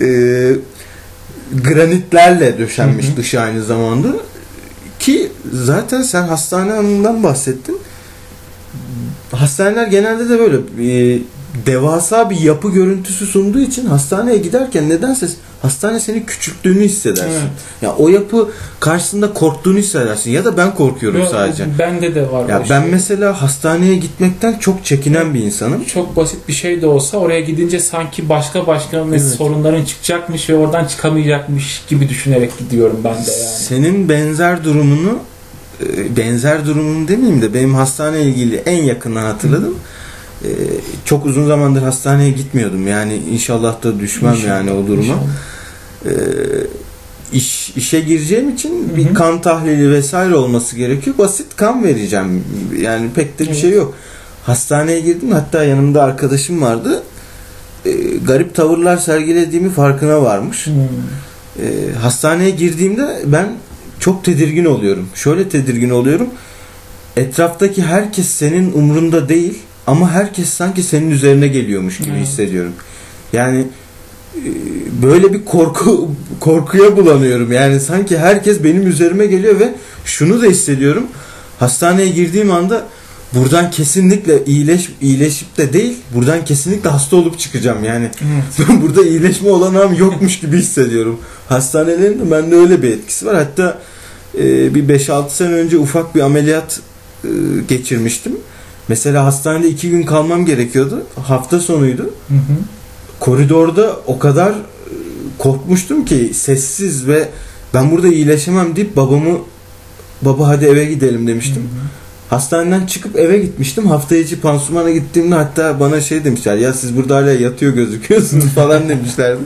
E, 0.00 0.06
granitlerle 1.64 2.58
döşenmiş 2.58 3.06
Hı 3.06 3.12
hı. 3.12 3.16
dışı 3.16 3.40
aynı 3.40 3.64
zamanda. 3.64 4.08
Ki 4.98 5.32
zaten 5.52 6.02
sen 6.02 6.22
hastane 6.22 6.72
anından 6.72 7.22
bahsettin. 7.22 7.78
Hastaneler 9.32 9.86
genelde 9.86 10.28
de 10.28 10.38
böyle 10.38 10.56
e, 10.56 11.18
devasa 11.66 12.30
bir 12.30 12.40
yapı 12.40 12.70
görüntüsü 12.70 13.26
sunduğu 13.26 13.60
için 13.60 13.86
hastaneye 13.86 14.38
giderken 14.38 14.88
nedense 14.88 15.28
hastane 15.66 16.00
senin 16.00 16.20
küçülttüğünü 16.26 16.80
hissedersin. 16.84 17.30
Evet. 17.30 17.50
Ya 17.82 17.94
o 17.96 18.08
yapı 18.08 18.48
karşısında 18.80 19.32
korktuğunu 19.32 19.78
hissedersin 19.78 20.30
ya 20.30 20.44
da 20.44 20.56
ben 20.56 20.74
korkuyorum 20.74 21.20
Yok, 21.20 21.28
sadece. 21.30 21.64
Bende 21.78 22.14
de 22.14 22.30
var. 22.32 22.48
Ya 22.48 22.62
ben 22.70 22.80
şey. 22.82 22.90
mesela 22.90 23.42
hastaneye 23.42 23.96
gitmekten 23.96 24.58
çok 24.58 24.84
çekinen 24.84 25.34
bir 25.34 25.40
insanım. 25.40 25.84
çok 25.84 26.16
basit 26.16 26.48
bir 26.48 26.52
şey 26.52 26.82
de 26.82 26.86
olsa 26.86 27.18
oraya 27.18 27.40
gidince 27.40 27.80
sanki 27.80 28.28
başka 28.28 28.66
başka 28.66 28.96
Evet. 29.08 29.22
sorunların 29.22 29.84
çıkacakmış 29.84 30.50
ve 30.50 30.54
oradan 30.54 30.84
çıkamayacakmış 30.84 31.82
gibi 31.88 32.08
düşünerek 32.08 32.58
gidiyorum 32.58 33.00
ben 33.04 33.12
de 33.14 33.16
yani. 33.30 33.48
Senin 33.58 34.08
benzer 34.08 34.64
durumunu 34.64 35.18
e, 35.82 36.16
benzer 36.16 36.66
durumunu 36.66 37.08
demeyeyim 37.08 37.42
de 37.42 37.54
benim 37.54 37.74
hastane 37.74 38.22
ilgili 38.22 38.56
en 38.56 38.82
yakından 38.84 39.22
hatırladım. 39.22 39.74
E, 40.44 40.48
Çok 41.04 41.26
uzun 41.26 41.46
zamandır 41.46 41.82
hastaneye 41.82 42.30
gitmiyordum. 42.30 42.86
Yani 42.88 43.14
inşallah 43.32 43.82
da 43.82 43.98
düşmem 44.00 44.34
İnşallah, 44.34 44.48
yani 44.48 44.70
o 44.72 44.86
duruma. 44.86 45.02
inşallah. 45.02 45.20
E, 46.04 46.10
iş 47.32 47.70
işe 47.76 48.00
gireceğim 48.00 48.50
için 48.50 48.88
Hı 48.92 48.96
bir 48.96 49.04
hı. 49.04 49.14
kan 49.14 49.40
tahlili 49.40 49.90
vesaire 49.90 50.34
olması 50.34 50.76
gerekiyor. 50.76 51.18
Basit 51.18 51.56
kan 51.56 51.84
vereceğim. 51.84 52.44
Yani 52.80 53.10
pek 53.14 53.38
de 53.38 53.42
bir 53.42 53.48
Evet. 53.48 53.60
şey 53.60 53.70
yok. 53.70 53.94
Hastaneye 54.42 55.00
girdim. 55.00 55.30
Hatta 55.32 55.64
yanımda 55.64 56.02
arkadaşım 56.02 56.62
vardı. 56.62 57.02
E, 57.86 57.90
garip 58.26 58.54
tavırlar 58.54 58.96
sergilediğimi 58.96 59.70
farkına 59.70 60.22
varmış. 60.22 60.66
Hmm. 60.66 60.74
E, 61.64 61.92
hastaneye 62.02 62.50
girdiğimde 62.50 63.22
ben 63.26 63.48
çok 64.00 64.24
tedirgin 64.24 64.64
oluyorum. 64.64 65.08
Şöyle 65.14 65.48
tedirgin 65.48 65.90
oluyorum. 65.90 66.28
Etraftaki 67.16 67.82
herkes 67.82 68.26
senin 68.28 68.72
umrunda 68.72 69.28
değil 69.28 69.58
ama 69.86 70.10
herkes 70.10 70.48
sanki 70.48 70.82
senin 70.82 71.10
üzerine 71.10 71.48
geliyormuş 71.48 71.98
gibi 71.98 72.10
Evet. 72.10 72.26
hissediyorum. 72.26 72.72
Yani 73.32 73.66
böyle 75.02 75.32
bir 75.32 75.44
korku 75.44 76.10
korkuya 76.40 76.96
bulanıyorum. 76.96 77.52
Yani 77.52 77.80
sanki 77.80 78.18
herkes 78.18 78.64
benim 78.64 78.86
üzerime 78.86 79.26
geliyor 79.26 79.60
ve 79.60 79.74
şunu 80.04 80.42
da 80.42 80.46
hissediyorum. 80.46 81.06
Hastaneye 81.58 82.08
girdiğim 82.08 82.50
anda 82.50 82.86
buradan 83.34 83.70
kesinlikle 83.70 84.44
iyileş 84.44 84.88
iyileşip 85.00 85.56
de 85.56 85.72
değil, 85.72 85.96
buradan 86.14 86.44
kesinlikle 86.44 86.90
hasta 86.90 87.16
olup 87.16 87.38
çıkacağım. 87.38 87.84
Yani 87.84 88.10
Evet. 88.20 88.68
ben 88.68 88.82
burada 88.82 89.04
iyileşme 89.04 89.50
olanağım 89.50 89.94
yokmuş 89.94 90.40
gibi 90.40 90.56
hissediyorum. 90.58 91.20
Hastanelerin 91.48 92.18
de 92.20 92.30
bende 92.30 92.56
öyle 92.56 92.82
bir 92.82 92.90
etkisi 92.90 93.26
var. 93.26 93.36
Hatta 93.36 93.78
e, 94.38 94.74
bir 94.74 94.88
5-6 94.98 95.30
sene 95.30 95.52
önce 95.52 95.78
ufak 95.78 96.14
bir 96.14 96.20
ameliyat 96.20 96.80
e, 97.24 97.28
geçirmiştim. 97.68 98.32
Mesela 98.88 99.24
hastanede 99.24 99.68
2 99.68 99.90
gün 99.90 100.02
kalmam 100.02 100.46
gerekiyordu. 100.46 101.02
Hafta 101.22 101.60
sonuydu. 101.60 102.02
Hı 102.02 102.34
hı. 102.34 102.56
Koridorda 103.20 103.96
o 104.06 104.18
kadar 104.18 104.50
e, 104.50 104.54
korkmuştum 105.38 106.04
ki 106.04 106.30
sessiz 106.34 107.06
ve 107.08 107.28
ben 107.74 107.90
burada 107.90 108.08
iyileşemem 108.08 108.76
deyip 108.76 108.96
babamı 108.96 109.38
baba 110.22 110.48
hadi 110.48 110.64
eve 110.64 110.84
gidelim 110.84 111.26
demiştim. 111.26 111.62
Hı 111.62 111.66
hı. 111.66 112.06
Hastaneden 112.30 112.86
çıkıp 112.86 113.16
eve 113.16 113.38
gitmiştim. 113.38 113.86
Hafta 113.86 114.16
içi 114.16 114.40
pansumana 114.40 114.90
gittiğimde 114.90 115.34
hatta 115.34 115.80
bana 115.80 116.00
şey 116.00 116.24
demişler. 116.24 116.56
Ya 116.56 116.72
siz 116.72 116.96
burada 116.96 117.16
hala 117.16 117.32
yatıyor 117.32 117.72
gözüküyorsunuz 117.74 118.44
falan 118.54 118.88
demişlerdi. 118.88 119.40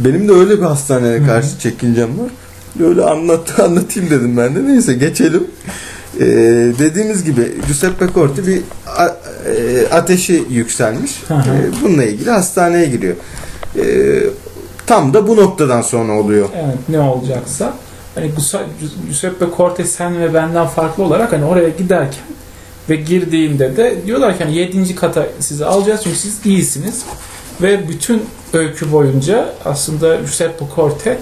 Benim 0.00 0.28
de 0.28 0.32
öyle 0.32 0.58
bir 0.58 0.62
hastaneye 0.64 1.26
karşı 1.26 1.58
çekincem 1.58 2.18
var. 2.18 2.30
Öyle 2.80 3.02
anlat, 3.04 3.60
anlatayım 3.60 4.10
dedim 4.10 4.36
ben 4.36 4.54
de. 4.54 4.64
Neyse 4.64 4.94
geçelim. 4.94 5.44
Ee, 6.20 6.24
dediğimiz 6.78 7.24
gibi 7.24 7.52
Giuseppe 7.66 8.06
Corti 8.14 8.46
bir 8.46 8.60
ateşi 9.90 10.44
yükselmiş. 10.50 11.22
Hı 11.28 11.34
hı. 11.34 11.56
Ee, 11.56 11.82
bununla 11.82 12.04
ilgili 12.04 12.30
hastaneye 12.30 12.86
giriyor. 12.86 13.16
Ee, 13.76 13.82
tam 14.86 15.14
da 15.14 15.28
bu 15.28 15.36
noktadan 15.36 15.82
sonra 15.82 16.12
oluyor. 16.12 16.48
Evet 16.54 16.88
ne 16.88 17.00
olacaksa. 17.00 17.74
Hani 18.14 18.30
Giuseppe 19.06 19.46
Corte 19.56 19.84
sen 19.84 20.20
ve 20.20 20.34
benden 20.34 20.66
farklı 20.66 21.04
olarak 21.04 21.32
hani 21.32 21.44
oraya 21.44 21.68
giderken 21.68 22.24
ve 22.90 22.96
girdiğinde 22.96 23.76
de 23.76 24.06
diyorlar 24.06 24.38
ki 24.38 24.44
hani 24.44 24.56
7. 24.56 24.94
kata 24.94 25.26
sizi 25.40 25.66
alacağız 25.66 26.00
çünkü 26.04 26.16
siz 26.16 26.46
iyisiniz. 26.46 27.02
Ve 27.62 27.88
bütün 27.88 28.22
öykü 28.52 28.92
boyunca 28.92 29.54
aslında 29.64 30.16
Giuseppe 30.16 30.64
Corte 30.76 31.18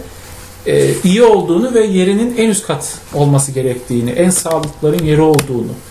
e, 0.66 0.94
iyi 1.04 1.22
olduğunu 1.22 1.74
ve 1.74 1.86
yerinin 1.86 2.36
en 2.36 2.48
üst 2.48 2.66
kat 2.66 2.98
olması 3.14 3.52
gerektiğini, 3.52 4.10
en 4.10 4.30
sağlıkların 4.30 5.04
yeri 5.04 5.20
olduğunu 5.20 5.70
e, 5.70 5.89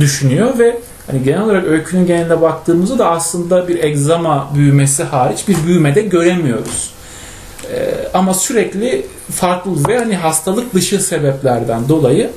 düşünüyor 0.00 0.58
ve 0.58 0.78
hani 1.06 1.22
genel 1.22 1.42
olarak 1.42 1.66
öykünün 1.66 2.06
geneline 2.06 2.40
baktığımızda 2.40 2.98
da 2.98 3.10
aslında 3.10 3.68
bir 3.68 3.84
egzama 3.84 4.50
büyümesi 4.54 5.02
hariç 5.02 5.48
bir 5.48 5.56
büyüme 5.66 5.94
de 5.94 6.00
göremiyoruz. 6.00 6.90
E, 7.72 7.94
ama 8.14 8.34
sürekli 8.34 9.06
farklı 9.30 9.88
ve 9.88 9.98
hani 9.98 10.16
hastalık 10.16 10.74
dışı 10.74 11.02
sebeplerden 11.02 11.88
dolayı 11.88 12.30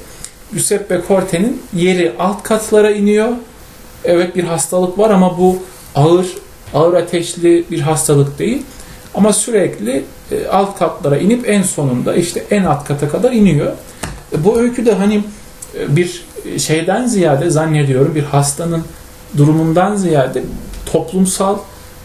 Giuseppe 0.54 1.02
Corte'nin 1.08 1.62
yeri 1.74 2.14
alt 2.20 2.44
katlara 2.44 2.92
iniyor. 2.92 3.30
Evet 4.04 4.36
bir 4.36 4.44
hastalık 4.44 5.00
var 5.00 5.10
ama 5.10 5.38
bu 5.38 5.58
ağır 5.96 6.26
ağır 6.74 6.94
ateşli 6.94 7.66
bir 7.72 7.80
hastalık 7.80 8.40
değil. 8.40 8.64
Ama 9.16 9.34
sürekli 9.34 10.04
e, 10.32 10.48
alt 10.48 10.80
katlara 10.80 11.18
inip 11.18 11.50
en 11.50 11.62
sonunda 11.64 12.16
işte 12.16 12.44
en 12.52 12.64
alt 12.64 12.88
kata 12.88 13.10
kadar 13.10 13.32
iniyor. 13.32 13.72
E, 14.34 14.44
Bu 14.44 14.60
öyküde 14.60 14.94
hani 14.94 15.24
e, 15.80 15.96
bir 15.96 16.26
şeyden 16.60 17.06
ziyade 17.08 17.50
zannediyorum 17.50 18.16
bir 18.16 18.24
hastanın 18.24 18.84
durumundan 19.38 19.96
ziyade 19.96 20.44
toplumsal, 20.86 21.58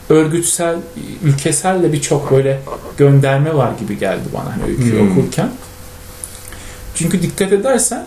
örgütsel, 0.09 0.77
ülkesel 1.25 1.83
de 1.83 1.93
birçok 1.93 2.31
böyle 2.31 2.61
gönderme 2.99 3.55
var 3.55 3.71
gibi 3.81 3.99
geldi 3.99 4.23
bana 4.35 4.57
hani 4.57 4.65
öyküyü 4.71 5.01
Hmm. 5.01 5.13
okurken. 5.13 5.49
Çünkü 6.95 7.23
dikkat 7.23 7.53
edersen 7.53 8.07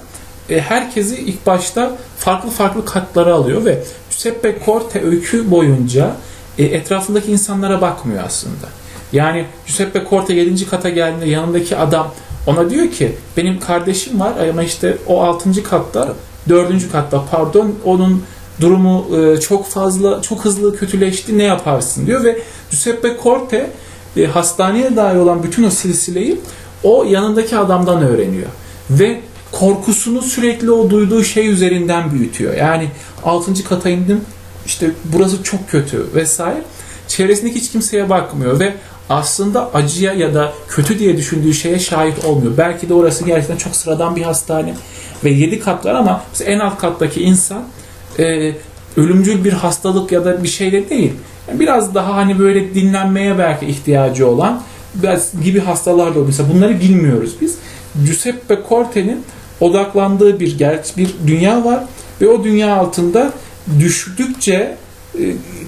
e, 0.50 0.62
herkesi 0.62 1.18
ilk 1.18 1.46
başta 1.46 1.92
farklı 2.18 2.50
farklı 2.50 2.86
katlara 2.86 3.34
alıyor 3.34 3.66
ve 3.66 3.84
Giuseppe 4.10 4.58
Corte 4.66 5.04
öykü 5.04 5.52
boyunca 5.52 6.16
e, 6.58 6.64
etrafındaki 6.64 7.32
insanlara 7.32 7.82
bakmıyor 7.82 8.24
aslında. 8.26 8.68
Yani 9.14 9.46
Giuseppe 9.68 10.04
Corte 10.10 10.34
7. 10.34 10.70
kata 10.70 10.90
geldiğinde 10.90 11.30
yanındaki 11.30 11.78
adam 11.78 12.14
ona 12.48 12.70
diyor 12.70 12.92
ki 12.92 13.16
benim 13.38 13.60
kardeşim 13.60 14.20
var 14.20 14.34
ama 14.50 14.64
işte 14.64 14.98
o 15.08 15.22
6. 15.22 15.64
katta 15.64 16.14
4. 16.50 16.92
katta 16.92 17.26
pardon 17.32 17.76
onun 17.86 18.24
durumu 18.62 19.08
e, 19.18 19.40
çok 19.40 19.68
fazla 19.68 20.22
çok 20.22 20.46
hızlı 20.46 20.78
kötüleşti 20.78 21.38
ne 21.38 21.44
yaparsın 21.44 22.06
diyor 22.08 22.24
ve 22.24 22.40
Giuseppe 22.72 23.18
Corte 23.24 23.70
e, 24.18 24.26
hastaneye 24.26 24.96
dair 24.96 25.16
olan 25.16 25.44
bütün 25.44 25.64
o 25.64 25.70
silsileyi 25.70 26.40
o 26.84 27.04
yanındaki 27.04 27.58
adamdan 27.58 28.02
öğreniyor 28.02 28.48
ve 28.90 29.22
korkusunu 29.52 30.22
sürekli 30.22 30.72
o 30.72 30.90
duyduğu 30.90 31.24
şey 31.24 31.48
üzerinden 31.48 32.12
büyütüyor. 32.12 32.54
Yani 32.54 32.90
6. 33.24 33.64
kata 33.64 33.90
indim 33.90 34.22
işte 34.66 34.92
burası 35.04 35.44
çok 35.44 35.70
kötü 35.70 36.06
vesaire. 36.16 36.64
Çevresindeki 37.08 37.60
hiç 37.60 37.72
kimseye 37.72 38.10
bakmıyor 38.10 38.60
ve 38.60 38.74
aslında 39.10 39.74
acıya 39.74 40.14
ya 40.14 40.34
da 40.34 40.54
kötü 40.70 41.00
diye 41.00 41.18
düşündüğü 41.18 41.54
şeye 41.54 41.80
şahit 41.80 42.26
olmuyor. 42.26 42.54
Belki 42.58 42.90
de 42.90 42.94
orası 42.94 43.26
gerçekten 43.26 43.58
çok 43.58 43.76
sıradan 43.76 44.16
bir 44.16 44.22
hastane 44.22 44.74
ve 45.24 45.30
7 45.30 45.60
katlar 45.60 45.96
ama 45.96 46.24
en 46.46 46.60
alt 46.60 46.78
kattaki 46.78 47.24
insan 47.24 47.64
e, 48.20 48.52
ölümcül 48.98 49.44
bir 49.44 49.54
hastalık 49.54 50.12
ya 50.12 50.26
da 50.26 50.44
bir 50.44 50.48
şeyle 50.48 50.90
değil. 50.90 51.14
Yani 51.48 51.60
biraz 51.60 51.96
daha 51.96 52.16
hani 52.16 52.40
böyle 52.40 52.76
dinlenmeye 52.76 53.38
belki 53.38 53.66
ihtiyacı 53.66 54.28
olan 54.28 54.62
gibi 55.44 55.60
hastalar 55.60 56.16
da 56.16 56.20
oluyor. 56.20 56.34
Bunları 56.54 56.80
bilmiyoruz 56.80 57.36
biz. 57.42 57.58
Giuseppe 58.06 58.60
Corte'nin 58.70 59.24
odaklandığı 59.62 60.40
bir 60.40 60.58
gerçek 60.58 60.98
bir 60.98 61.14
dünya 61.28 61.66
var 61.66 61.84
ve 62.22 62.28
o 62.28 62.44
dünya 62.44 62.76
altında 62.76 63.32
düştükçe 63.80 64.78
e, 65.20 65.22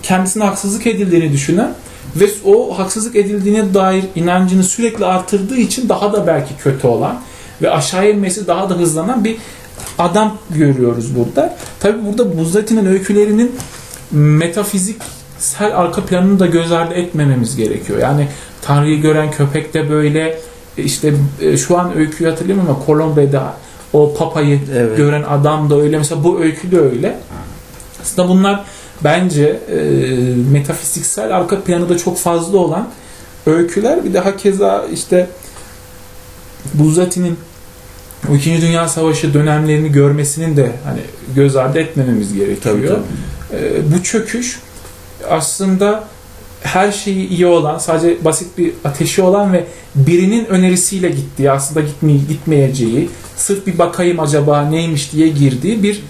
kendisine 0.03 0.43
haksızlık 0.43 0.87
edildiğini 0.87 1.33
düşünen 1.33 1.73
ve 2.15 2.29
o 2.45 2.79
haksızlık 2.79 3.15
edildiğine 3.15 3.74
dair 3.74 4.03
inancını 4.15 4.63
sürekli 4.63 5.05
artırdığı 5.05 5.57
için 5.57 5.89
daha 5.89 6.13
da 6.13 6.27
belki 6.27 6.57
kötü 6.57 6.88
olan 6.88 7.22
ve 7.62 7.72
aşağı 7.72 8.12
inmesi 8.12 8.48
daha 8.48 8.69
da 8.69 8.74
hızlanan 8.74 9.24
bir 9.24 9.38
adam 9.98 10.38
görüyoruz 10.50 11.15
burada. 11.15 11.57
Tabi 11.79 12.05
burada 12.05 12.38
Buzzati'nin 12.38 12.86
öykülerinin 12.86 13.55
metafiziksel 14.12 15.77
arka 15.77 16.05
planını 16.05 16.39
da 16.39 16.45
göz 16.45 16.72
ardı 16.72 16.93
etmememiz 16.93 17.55
gerekiyor. 17.55 18.00
Yani 18.00 18.27
Tanrı'yı 18.62 19.01
gören 19.01 19.31
köpek 19.31 19.74
de 19.74 19.89
böyle 19.89 20.39
işte 20.77 21.13
e, 21.41 21.57
şu 21.57 21.77
an 21.77 21.98
öyküyü 21.98 22.29
hatırlamıyorum 22.29 22.75
ama 22.75 22.86
Colombe'de 22.86 23.39
o 23.93 24.13
papayı 24.13 24.60
Evet. 24.75 24.98
gören 24.98 25.24
adam 25.24 25.69
da 25.69 25.81
öyle. 25.81 25.98
Mesela 25.98 26.24
bu 26.24 26.39
öykü 26.39 26.72
de 26.72 26.79
öyle. 26.79 27.19
Aslında 28.01 28.29
bunlar 28.29 28.63
bence 29.03 29.59
e, 29.71 29.75
metafiziksel 30.51 31.35
arka 31.37 31.61
planı 31.61 31.89
da 31.89 31.97
çok 31.97 32.17
fazla 32.17 32.57
olan 32.57 32.89
öyküler. 33.45 34.05
Bir 34.05 34.13
de 34.13 34.19
hakeza 34.19 34.85
işte 34.93 35.27
Buzzati'nin 36.73 37.37
o 38.31 38.35
İkinci 38.35 38.61
Dünya 38.61 38.87
Savaşı 38.87 39.33
dönemlerini 39.33 39.91
görmesinin 39.91 40.57
de 40.57 40.71
hani 40.85 40.99
göz 41.35 41.55
ardı 41.55 41.79
etmememiz 41.79 42.33
gerekiyor. 42.33 42.75
Tabii, 42.75 42.87
tabii. 42.87 43.65
E, 43.65 43.93
bu 43.93 44.03
çöküş 44.03 44.59
aslında 45.29 46.03
her 46.61 46.91
şeyi 46.91 47.27
iyi 47.27 47.45
olan, 47.45 47.77
sadece 47.77 48.25
basit 48.25 48.57
bir 48.57 48.71
ateşi 48.83 49.21
olan 49.21 49.53
ve 49.53 49.65
birinin 49.95 50.45
önerisiyle 50.45 51.09
gittiği, 51.09 51.51
aslında 51.51 51.81
gitmeye, 51.81 52.17
gitmeyeceği, 52.17 53.09
sırf 53.35 53.67
bir 53.67 53.77
bakayım 53.77 54.19
acaba 54.19 54.61
neymiş 54.61 55.11
diye 55.11 55.27
girdiği 55.27 55.83
bir 55.83 56.03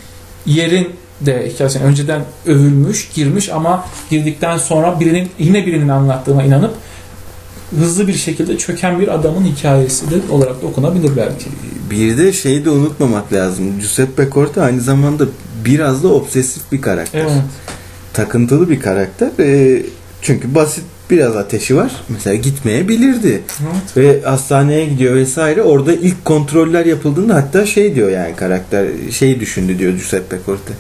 yerin 0.46 0.90
de 1.22 1.50
hikayesine 1.54 1.84
önceden 1.84 2.22
övülmüş, 2.46 3.10
girmiş 3.14 3.50
ama 3.50 3.86
girdikten 4.10 4.58
sonra 4.58 5.00
birinin 5.00 5.30
yine 5.40 5.66
birinin 5.66 5.90
anlattığına 5.90 6.44
inanıp 6.44 6.74
hızlı 7.80 8.08
bir 8.08 8.14
şekilde 8.14 8.58
çöken 8.58 9.00
bir 9.00 9.08
adamın 9.08 9.46
hikayesi 9.46 10.12
de 10.12 10.16
olarak 10.32 10.62
da 10.62 10.68
okunabilir 10.68 11.12
belki. 11.18 11.46
Bir 11.92 12.18
de 12.18 12.34
şeyi 12.34 12.66
de 12.66 12.70
unutmamak 12.70 13.34
lazım. 13.34 13.80
Giuseppe 13.80 14.30
Corte 14.34 14.62
aynı 14.62 14.82
zamanda 14.82 15.26
biraz 15.66 16.04
da 16.04 16.08
obsesif 16.08 16.72
bir 16.72 16.82
karakter. 16.82 17.22
Evet. 17.22 17.32
Takıntılı 18.14 18.70
bir 18.70 18.80
karakter. 18.80 19.30
Ee, 19.40 19.84
çünkü 20.22 20.56
basit 20.56 20.84
biraz 21.12 21.36
ateşi 21.36 21.76
var. 21.76 21.92
Mesela 22.10 22.36
gitmeyebilirdi. 22.36 23.42
evet. 23.64 23.98
Ve 23.98 24.22
hastaneye 24.22 24.86
gidiyor 24.86 25.16
vesaire. 25.16 25.62
Orada 25.62 25.94
ilk 25.94 26.26
kontroller 26.26 26.86
yapıldığında 26.86 27.36
hatta 27.36 27.66
şey 27.66 27.96
diyor 27.96 28.10
yani 28.10 28.36
karakter 28.36 28.88
şey 29.12 29.40
düşündü 29.40 29.80
diyor 29.80 29.92
Giuseppe 29.92 30.38
Corte. 30.46 30.74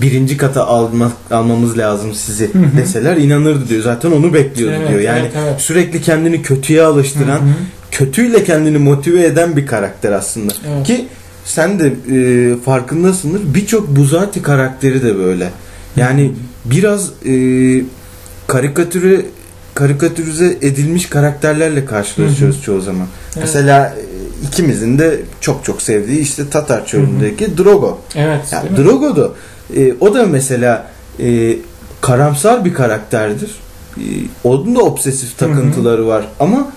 Birinci 0.00 0.36
kata 0.36 0.66
alma, 0.66 1.12
almamız 1.30 1.78
lazım 1.78 2.14
sizi 2.14 2.54
Hı 2.54 2.58
hı. 2.58 2.76
deseler 2.76 3.16
inanırdı 3.16 3.68
diyor. 3.68 3.82
Zaten 3.82 4.10
onu 4.10 4.34
bekliyordu 4.34 4.76
Evet, 4.78 4.88
diyor. 4.88 5.00
Yani 5.00 5.20
evet, 5.20 5.32
evet. 5.36 5.60
sürekli 5.60 6.02
kendini 6.02 6.42
kötüye 6.42 6.82
alıştıran, 6.82 7.38
Hı 7.38 7.44
hı. 7.44 7.54
kötüyle 7.90 8.44
kendini 8.44 8.78
motive 8.78 9.24
eden 9.24 9.56
bir 9.56 9.66
karakter 9.66 10.12
aslında. 10.12 10.52
Evet. 10.68 10.86
Ki 10.86 11.06
sen 11.44 11.78
de 11.78 11.86
e, 11.86 12.56
farkındasındır. 12.56 13.54
Birçok 13.54 13.88
Buzati 13.88 14.42
karakteri 14.42 15.02
de 15.02 15.18
böyle. 15.18 15.50
Yani 15.96 16.32
biraz 16.64 17.10
e, 17.26 17.34
karikatüre 18.46 19.20
karikatürize 19.74 20.56
edilmiş 20.62 21.06
karakterlerle 21.06 21.84
karşılaşıyoruz 21.84 22.62
çoğu 22.62 22.80
zaman. 22.80 23.06
Evet. 23.26 23.36
Mesela 23.40 23.86
e, 23.86 24.46
ikimizin 24.46 24.98
de 24.98 25.20
çok 25.40 25.64
çok 25.64 25.82
sevdiği 25.82 26.18
işte 26.18 26.50
Tatar 26.50 26.86
çölündeki 26.86 27.58
Drogo. 27.58 28.00
Evet. 28.14 28.40
Yani 28.52 28.68
değil 28.68 28.78
mi? 28.78 28.84
Drogo 28.84 29.16
da 29.16 29.30
e, 29.76 29.94
o 30.00 30.14
da 30.14 30.26
mesela 30.26 30.90
e, 31.20 31.56
karamsar 32.00 32.64
bir 32.64 32.74
karakterdir. 32.74 33.50
E, 33.96 34.04
onun 34.44 34.76
da 34.76 34.80
obsesif 34.80 35.38
takıntıları 35.38 36.06
var 36.06 36.28
ama 36.40 36.72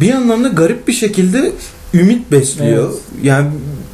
bir 0.00 0.06
yandan 0.06 0.44
da 0.44 0.48
garip 0.48 0.88
bir 0.88 0.92
şekilde 0.92 1.52
ümit 1.94 2.32
besliyor. 2.32 2.90
Evet. 2.90 3.00
Yani 3.22 3.50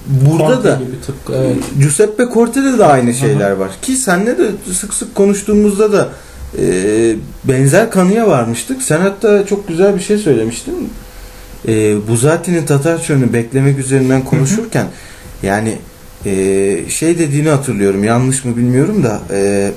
burada 0.06 0.54
Conte 0.54 0.68
da 0.68 0.74
gibi 0.74 1.00
tıpkı, 1.06 1.32
evet. 1.34 1.56
Giuseppe 1.78 2.24
Corte'de 2.34 2.78
de 2.78 2.84
aynı 2.84 3.14
şeyler 3.14 3.50
var. 3.50 3.70
Ki 3.82 3.96
senle 3.96 4.38
de 4.38 4.50
sık 4.72 4.94
sık 4.94 5.14
konuştuğumuzda 5.14 5.92
da 5.92 6.08
e, 6.58 6.64
benzer 7.44 7.90
kanıya 7.90 8.28
varmıştık. 8.28 8.82
Sen 8.82 9.00
hatta 9.00 9.46
çok 9.46 9.68
güzel 9.68 9.94
bir 9.96 10.00
şey 10.00 10.18
söylemiştin. 10.18 10.92
e, 11.68 11.94
Buzati'nin 12.08 12.66
Tatar 12.66 13.02
çölünü 13.02 13.32
beklemek 13.32 13.78
üzerinden 13.78 14.24
konuşurken 14.24 14.86
yani 15.42 15.78
e, 16.26 16.32
şey 16.88 17.18
dediğini 17.18 17.48
hatırlıyorum 17.48 18.04
yanlış 18.04 18.44
mı 18.44 18.56
bilmiyorum 18.56 19.02
da 19.04 19.20
e, 19.30 19.70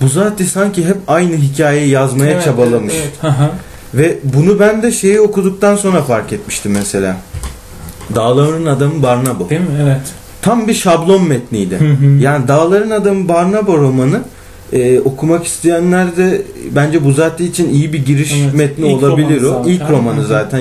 Buzati 0.00 0.44
sanki 0.46 0.84
hep 0.86 0.96
aynı 1.06 1.36
hikayeyi 1.36 1.90
yazmaya 1.90 2.32
Evet, 2.32 2.44
çabalamış. 2.44 2.94
evet, 2.96 3.12
evet. 3.22 3.34
Ve 3.94 4.18
bunu 4.24 4.60
ben 4.60 4.82
de 4.82 4.92
şeyi 4.92 5.20
okuduktan 5.20 5.76
sonra 5.76 6.02
fark 6.02 6.32
etmiştim 6.32 6.72
mesela. 6.72 7.16
Dağların 8.14 8.66
adamı 8.66 9.02
Barnabo. 9.02 9.50
Değil 9.50 9.60
mi? 9.60 9.66
Evet. 9.82 10.00
Tam 10.42 10.68
bir 10.68 10.74
şablon 10.74 11.28
metniydi. 11.28 11.76
Hı 11.76 11.84
hı. 11.84 12.04
Yani 12.20 12.48
Dağların 12.48 12.90
Adamı 12.90 13.28
Barnabo 13.28 13.78
romanı 13.78 14.20
e, 14.72 15.00
okumak 15.00 15.44
isteyenler 15.44 16.16
de 16.16 16.42
bence 16.70 17.04
Buzati 17.04 17.44
için 17.44 17.74
iyi 17.74 17.92
bir 17.92 18.06
giriş 18.06 18.32
Evet, 18.44 18.54
metni 18.54 18.92
ilk 18.92 19.02
olabilir 19.02 19.40
romanı 19.42 19.50
o. 19.50 19.62
zaten. 19.62 19.70
İlk 19.72 19.90
romanı 19.90 20.24
zaten 20.26 20.60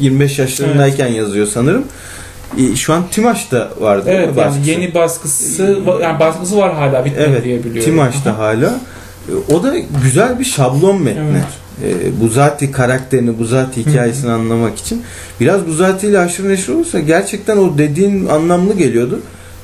24-25 0.00 0.40
yaşlarındayken 0.40 1.06
yazıyor 1.08 1.46
sanırım. 1.46 1.84
E, 2.58 2.76
şu 2.76 2.92
an 2.94 3.02
Timaş'ta 3.10 3.70
var 3.80 4.06
değil 4.06 4.18
mi 4.18 4.24
Evet 4.24 4.36
yani 4.36 4.46
baskısı? 4.48 4.70
yeni 4.70 4.94
baskısı 4.94 5.78
yani 6.02 6.20
baskısı 6.20 6.56
var 6.56 6.74
hala 6.74 7.04
bitmedi 7.04 7.26
Evet, 7.30 7.44
diye 7.44 7.58
biliyorum. 7.64 7.82
Timaş'ta 7.84 8.38
hala. 8.38 8.80
E, 9.28 9.54
O 9.54 9.62
da 9.62 9.74
güzel 10.04 10.38
bir 10.38 10.44
şablon 10.44 11.02
metni. 11.02 11.22
Evet. 11.32 11.94
E, 12.06 12.20
Buzati 12.20 12.72
karakterini, 12.72 13.38
Buzati 13.38 13.86
hikayesini 13.86 14.30
anlamak 14.30 14.78
için. 14.78 15.02
Biraz 15.40 15.66
Buzati 15.66 16.06
ile 16.06 16.18
aşırı 16.18 16.48
neşir 16.48 16.72
olursa 16.72 17.00
gerçekten 17.00 17.56
o 17.56 17.78
dediğin 17.78 18.26
anlamlı 18.26 18.74
geliyordu. 18.74 19.20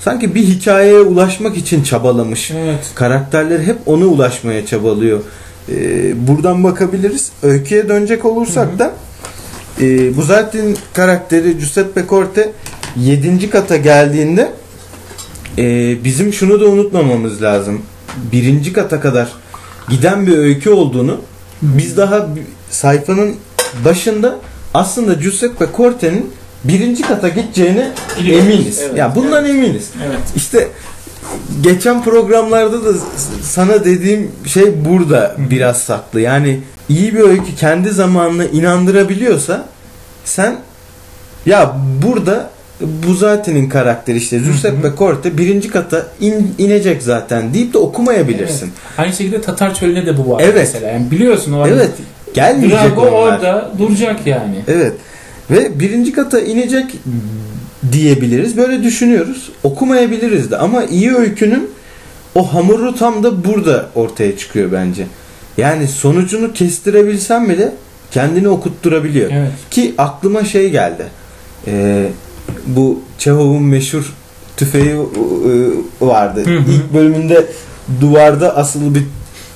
Sanki 0.07 0.35
bir 0.35 0.43
hikayeye 0.43 1.01
ulaşmak 1.01 1.57
için 1.57 1.83
çabalamış. 1.83 2.51
Evet. 2.51 2.91
Karakterler 2.95 3.61
hep 3.61 3.77
ona 3.87 4.05
ulaşmaya 4.05 4.67
çabalıyor. 4.67 5.21
E, 5.69 5.75
buradan 6.29 6.65
bakabiliriz. 6.65 7.33
Öyküye 7.43 7.89
dönecek 7.89 8.25
olursak 8.25 8.69
Hı 8.69 8.75
hı. 8.75 8.79
da 8.79 8.93
e, 9.81 10.17
Buzati'nin 10.17 10.79
karakteri 10.93 11.59
Giuseppe 11.59 12.05
Corte 12.09 12.53
7. 12.97 13.51
kata 13.51 13.77
geldiğinde 13.77 14.53
e, 15.59 15.65
bizim 16.05 16.33
şunu 16.33 16.61
da 16.61 16.65
unutmamamız 16.65 17.43
lazım. 17.43 17.83
Birinci 18.33 18.73
kata 18.73 19.01
kadar 19.01 19.29
giden 19.89 20.27
bir 20.27 20.39
öykü 20.39 20.71
olduğunu 20.71 21.21
biz 21.63 21.97
daha 21.97 22.29
sayfanın 22.71 23.37
başında 23.85 24.39
aslında 24.75 25.13
Giuseppe 25.13 25.67
Corte'nin 25.77 26.33
birinci 26.69 27.03
kata 27.03 27.29
gideceğine 27.29 27.91
Biliyoruz. 28.21 28.45
eminiz. 28.47 28.81
Evet, 28.83 28.97
ya 28.99 29.15
bundan 29.15 29.45
eminiz. 29.45 29.91
Evet. 30.07 30.19
İşte 30.37 30.69
geçen 31.61 32.05
programlarda 32.05 32.85
da 32.85 32.99
sana 33.43 33.85
dediğim 33.85 34.31
şey 34.47 34.85
burada 34.85 35.35
biraz 35.51 35.79
saklı. 35.81 36.21
Yani 36.21 36.61
iyi 36.89 37.15
bir 37.15 37.21
öykü 37.21 37.55
kendi 37.61 37.91
zamanına 37.91 38.45
inandırabiliyorsa 38.45 39.65
sen 40.25 40.57
ya 41.47 41.77
burada 42.07 42.51
Buzati'nin 42.81 43.69
karakteri 43.69 44.17
işte 44.17 44.39
Giuseppe 44.39 44.93
Corte 44.99 45.39
birinci 45.39 45.69
kata 45.71 46.07
in- 46.21 46.55
inecek 46.59 47.03
zaten 47.03 47.55
deyip 47.55 47.73
de 47.75 47.79
okumayabilirsin. 47.79 48.73
Aynı 48.99 49.13
şekilde 49.13 49.41
Tatar 49.41 49.75
çölüne 49.75 50.07
de 50.07 50.17
bu 50.17 50.31
var 50.31 50.41
Evet. 50.45 50.55
mesela. 50.57 50.89
Yani 50.93 51.11
biliyorsun 51.11 51.53
o 51.53 51.67
Evet. 51.67 51.91
Gelmeyecek 52.35 52.79
Drago 52.81 53.01
onlar. 53.01 53.13
orada 53.13 53.71
duracak 53.79 54.27
yani. 54.27 54.57
Evet. 54.69 54.93
Ve 55.51 55.81
birinci 55.81 56.13
kata 56.13 56.41
inecek 56.41 56.85
diyebiliriz. 57.93 58.57
Böyle 58.57 58.83
düşünüyoruz. 58.83 59.51
Okumayabiliriz 59.63 60.51
de. 60.51 60.57
Ama 60.57 60.85
iyi 60.85 61.15
öykünün 61.15 61.71
o 62.35 62.55
hamuru 62.55 62.95
tam 62.95 63.23
da 63.23 63.45
burada 63.45 63.89
ortaya 63.95 64.37
çıkıyor 64.39 64.73
bence. 64.73 65.07
Yani 65.57 65.89
sonucunu 65.89 66.53
kestirebilsem 66.53 67.49
bile 67.49 67.73
kendini 68.11 68.49
okutturabiliyor. 68.49 69.31
Evet. 69.33 69.51
Ki 69.71 69.95
aklıma 69.99 70.45
şey 70.45 70.71
geldi. 70.71 71.07
Ee, 71.67 72.09
bu 72.67 73.01
Çehov'un 73.19 73.63
meşhur 73.63 74.13
tüfeği 74.57 74.91
e, 74.91 74.97
vardı. 76.01 76.45
Hı 76.47 76.51
hı. 76.51 76.71
İlk 76.71 76.95
bölümünde 76.95 77.47
duvarda 78.01 78.57
asılı 78.57 78.95
bir 78.95 79.03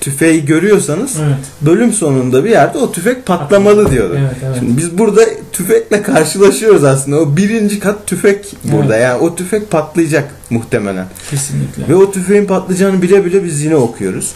tüfeği 0.01 0.45
görüyorsanız 0.45 1.17
Evet. 1.21 1.37
bölüm 1.61 1.93
sonunda 1.93 2.45
bir 2.45 2.51
yerde 2.51 2.79
o 2.79 2.93
tüfek 2.93 3.27
patlamalı 3.27 3.91
diyordu. 3.91 4.17
Evet, 4.21 4.37
evet. 4.45 4.57
Şimdi 4.59 4.77
biz 4.77 4.99
burada 4.99 5.23
tüfekle 5.53 6.03
karşılaşıyoruz 6.03 6.85
aslında. 6.85 7.21
O 7.21 7.37
birinci 7.37 7.81
kat 7.81 8.07
tüfek 8.07 8.57
burada. 8.65 8.97
Yani 8.97 9.21
o 9.21 9.35
tüfek 9.35 9.71
patlayacak 9.71 10.35
muhtemelen. 10.51 11.07
Kesinlikle. 11.31 11.89
Ve 11.89 11.95
o 11.95 12.13
tüfeğin 12.13 12.45
patlayacağını 12.45 13.03
bile 13.03 13.25
bile 13.25 13.45
biz 13.45 13.63
yine 13.63 13.77
okuyoruz. 13.77 14.33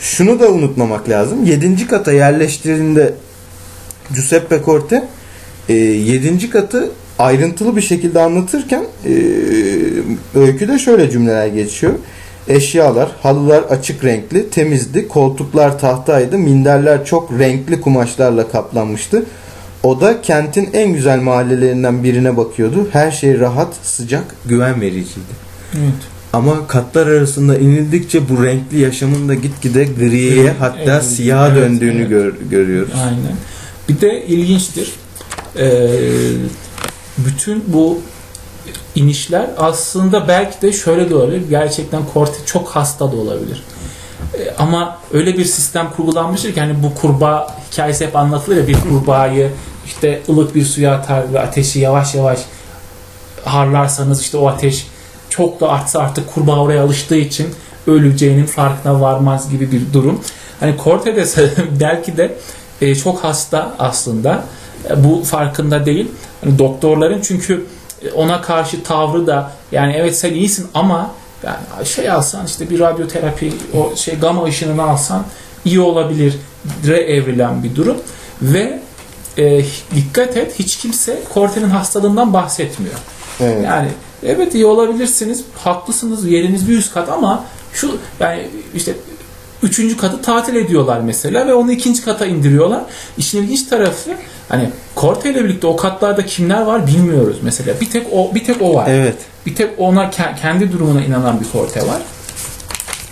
Şunu 0.00 0.40
da 0.40 0.48
unutmamak 0.48 1.08
lazım. 1.08 1.44
Yedinci 1.44 1.86
kata 1.86 2.12
yerleştirildiğinde 2.12 3.14
Giuseppe 4.14 4.62
Corte 4.64 5.08
e, 5.68 5.74
yedinci 5.74 6.50
katı 6.50 6.90
ayrıntılı 7.18 7.76
bir 7.76 7.82
şekilde 7.82 8.20
anlatırken 8.20 8.84
e, 9.06 9.12
öyküde 10.34 10.78
şöyle 10.78 11.10
cümleler 11.10 11.46
geçiyor. 11.46 11.92
Eşyalar, 12.48 13.08
halılar 13.22 13.62
açık 13.62 14.04
renkli, 14.04 14.50
temizdi, 14.50 15.08
koltuklar 15.08 15.78
tahtaydı, 15.78 16.38
minderler 16.38 17.04
çok 17.04 17.38
renkli 17.38 17.80
kumaşlarla 17.80 18.48
kaplanmıştı. 18.48 19.24
Oda 19.82 20.22
kentin 20.22 20.68
en 20.72 20.92
güzel 20.92 21.20
mahallelerinden 21.20 22.04
birine 22.04 22.36
bakıyordu. 22.36 22.88
Her 22.92 23.10
şey 23.10 23.40
rahat, 23.40 23.74
sıcak, 23.82 24.24
güven 24.44 24.80
vericiydi. 24.80 25.32
Evet. 25.74 25.94
Ama 26.32 26.66
katlar 26.66 27.06
arasında 27.06 27.58
inildikçe 27.58 28.28
bu 28.28 28.44
renkli 28.44 28.80
yaşamın 28.80 29.28
da 29.28 29.34
gitgide 29.34 29.84
griye 29.84 30.40
Evet, 30.40 30.54
hatta 30.58 30.92
evet, 30.92 31.04
siyaha 31.04 31.48
evet, 31.48 31.56
döndüğünü 31.62 31.98
evet. 32.00 32.08
gör- 32.08 32.34
görüyoruz. 32.50 32.92
Aynen. 33.04 33.36
Bir 33.88 34.00
de 34.00 34.26
ilginçtir. 34.26 34.92
Ee, 35.58 35.88
bütün 37.18 37.64
bu 37.66 37.98
inişler 38.96 39.50
aslında 39.58 40.28
belki 40.28 40.62
de 40.62 40.72
şöyle 40.72 41.10
de 41.10 41.14
olabilir. 41.14 41.42
Gerçekten 41.50 42.02
Corte 42.14 42.38
çok 42.46 42.68
hasta 42.68 43.12
da 43.12 43.16
olabilir. 43.16 43.62
Ee, 44.34 44.54
ama 44.58 44.98
öyle 45.12 45.38
bir 45.38 45.44
sistem 45.44 45.90
kurgulanmıştır 45.96 46.54
ki 46.54 46.60
hani 46.60 46.82
bu 46.82 46.94
kurbağa 46.94 47.56
hikayesi 47.72 48.06
hep 48.06 48.16
anlatılır 48.16 48.56
ya 48.56 48.68
bir 48.68 48.80
kurbağayı 48.80 49.50
işte 49.86 50.22
ılık 50.28 50.54
bir 50.54 50.64
suya 50.64 50.94
atar 50.94 51.32
ve 51.32 51.40
ateşi 51.40 51.78
yavaş 51.80 52.14
yavaş 52.14 52.38
harlarsanız 53.44 54.20
işte 54.20 54.36
o 54.36 54.48
ateş 54.48 54.86
çok 55.30 55.60
da 55.60 55.68
artsa 55.68 56.00
artık 56.00 56.34
kurbağa 56.34 56.58
oraya 56.58 56.82
alıştığı 56.82 57.16
için 57.16 57.46
öleceğinin 57.86 58.46
farkına 58.46 59.00
varmaz 59.00 59.50
gibi 59.50 59.72
bir 59.72 59.92
durum. 59.92 60.20
Hani 60.60 60.74
Corte 60.84 61.16
de 61.16 61.26
belki 61.80 62.16
de 62.16 62.34
e, 62.80 62.94
çok 62.94 63.24
hasta 63.24 63.74
aslında. 63.78 64.44
E, 64.90 65.04
bu 65.04 65.24
farkında 65.24 65.86
değil. 65.86 66.08
Hani 66.44 66.58
doktorların 66.58 67.20
çünkü 67.20 67.54
e, 67.54 67.60
ona 68.14 68.42
karşı 68.42 68.82
tavrı 68.82 69.26
da 69.26 69.52
yani 69.72 69.92
evet 69.96 70.18
sen 70.18 70.34
iyisin 70.34 70.66
ama 70.74 71.10
yani 71.42 71.86
şey 71.86 72.10
alsan 72.10 72.46
işte 72.46 72.70
bir 72.70 72.80
radyoterapi 72.80 73.52
o 73.74 73.96
şey 73.96 74.18
gama 74.18 74.44
ışınını 74.44 74.82
alsan 74.82 75.24
iyi 75.64 75.80
olabilir 75.80 76.34
re 76.86 76.96
evrilen 76.96 77.62
bir 77.62 77.76
durum 77.76 77.96
ve 78.42 78.80
e, 79.38 79.64
dikkat 79.94 80.36
et 80.36 80.58
hiç 80.58 80.76
kimse 80.76 81.22
Corte'nin 81.34 81.70
hastalığından 81.70 82.32
bahsetmiyor. 82.32 82.94
Evet. 83.40 83.64
Yani 83.64 83.88
evet 84.22 84.54
iyi 84.54 84.66
olabilirsiniz, 84.66 85.44
haklısınız, 85.58 86.26
yeriniz 86.26 86.68
bir 86.68 86.78
üst 86.78 86.94
kat 86.94 87.08
ama 87.08 87.44
şu 87.72 87.98
yani 88.20 88.48
işte 88.74 88.94
üçüncü 89.62 89.96
katı 89.96 90.22
tatil 90.22 90.54
ediyorlar 90.56 91.00
mesela 91.00 91.46
ve 91.46 91.54
onu 91.54 91.72
ikinci 91.72 92.04
kata 92.04 92.26
indiriyorlar. 92.26 92.82
İşin 93.18 93.42
ilginç 93.42 93.62
tarafı 93.62 94.10
hani 94.48 94.70
Corte 94.96 95.30
ile 95.30 95.44
birlikte 95.44 95.66
o 95.66 95.76
katlarda 95.76 96.26
kimler 96.26 96.62
var 96.62 96.86
bilmiyoruz 96.86 97.36
mesela. 97.42 97.80
Bir 97.80 97.90
tek 97.90 98.06
o 98.12 98.34
bir 98.34 98.44
tek 98.44 98.62
o 98.62 98.74
var. 98.74 98.86
Evet. 98.90 99.16
Bir 99.46 99.54
tek 99.54 99.70
ona 99.78 100.04
ke- 100.04 100.40
kendi 100.40 100.72
durumuna 100.72 101.04
inanan 101.04 101.40
bir 101.40 101.46
Corte 101.52 101.86
var. 101.86 102.02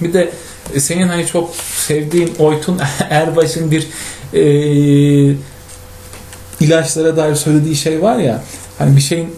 Bir 0.00 0.12
de 0.12 0.30
e, 0.74 0.80
senin 0.80 1.08
hani 1.08 1.26
çok 1.26 1.54
sevdiğin 1.76 2.34
Oytun 2.38 2.78
Erbaş'ın 3.10 3.70
bir 3.70 3.86
e, 4.34 4.42
ilaçlara 6.60 7.16
dair 7.16 7.34
söylediği 7.34 7.76
şey 7.76 8.02
var 8.02 8.16
ya 8.16 8.42
hani 8.78 8.96
bir 8.96 9.00
şeyin 9.00 9.34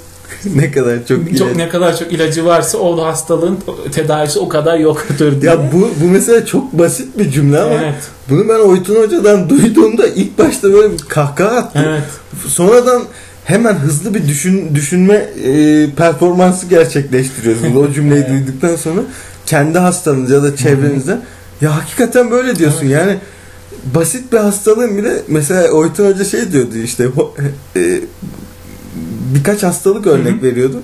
ne 0.54 0.70
kadar 0.72 0.98
çok, 0.98 1.08
çok 1.38 1.48
ileri- 1.48 1.58
ne 1.58 1.68
kadar 1.68 1.98
çok 1.98 2.12
ilacı 2.12 2.44
varsa 2.44 2.78
o 2.78 3.04
hastalığın 3.04 3.58
tedavisi 3.92 4.38
o 4.38 4.48
kadar 4.48 4.78
yoktur 4.78 5.40
diye. 5.40 5.50
Ya 5.52 5.72
bu 5.72 5.80
bu 6.02 6.04
mesela 6.10 6.46
çok 6.46 6.72
basit 6.72 7.18
bir 7.18 7.30
cümle 7.30 7.60
ama 7.60 7.74
evet, 7.74 7.94
bunu 8.30 8.48
ben 8.48 8.58
Oytun 8.58 8.94
Hoca'dan 9.02 9.48
duyduğumda 9.48 10.06
ilk 10.06 10.38
başta 10.38 10.72
böyle 10.72 10.92
bir 10.92 10.98
kahkaha 10.98 11.56
attım. 11.56 11.82
evet. 11.86 12.02
Sonradan 12.48 13.02
hemen 13.44 13.74
hızlı 13.74 14.14
bir 14.14 14.28
düşün 14.28 14.74
düşünme 14.74 15.14
e, 15.44 15.90
performansı 15.96 16.66
gerçekleştiriyorsunuz 16.66 17.76
o 17.76 17.92
cümleyi 17.92 18.24
Evet. 18.28 18.30
duyduktan 18.46 18.76
sonra 18.76 19.00
kendi 19.46 19.78
hastanız 19.78 20.30
ya 20.30 20.42
da 20.42 20.56
çevrenizde 20.56 21.18
ya 21.60 21.76
hakikaten 21.76 22.30
böyle 22.30 22.56
diyorsun 22.56 22.86
yani 22.86 23.16
basit 23.94 24.32
bir 24.32 24.38
hastalığın 24.38 24.98
bile 24.98 25.12
mesela 25.28 25.68
Oytun 25.68 26.06
Hoca 26.12 26.24
şey 26.24 26.52
diyordu 26.52 26.76
işte 26.84 27.08
e, 27.76 28.00
birkaç 29.34 29.62
hastalık 29.62 30.06
örnek 30.06 30.32
Hı 30.32 30.38
hı. 30.38 30.42
veriyordu. 30.42 30.82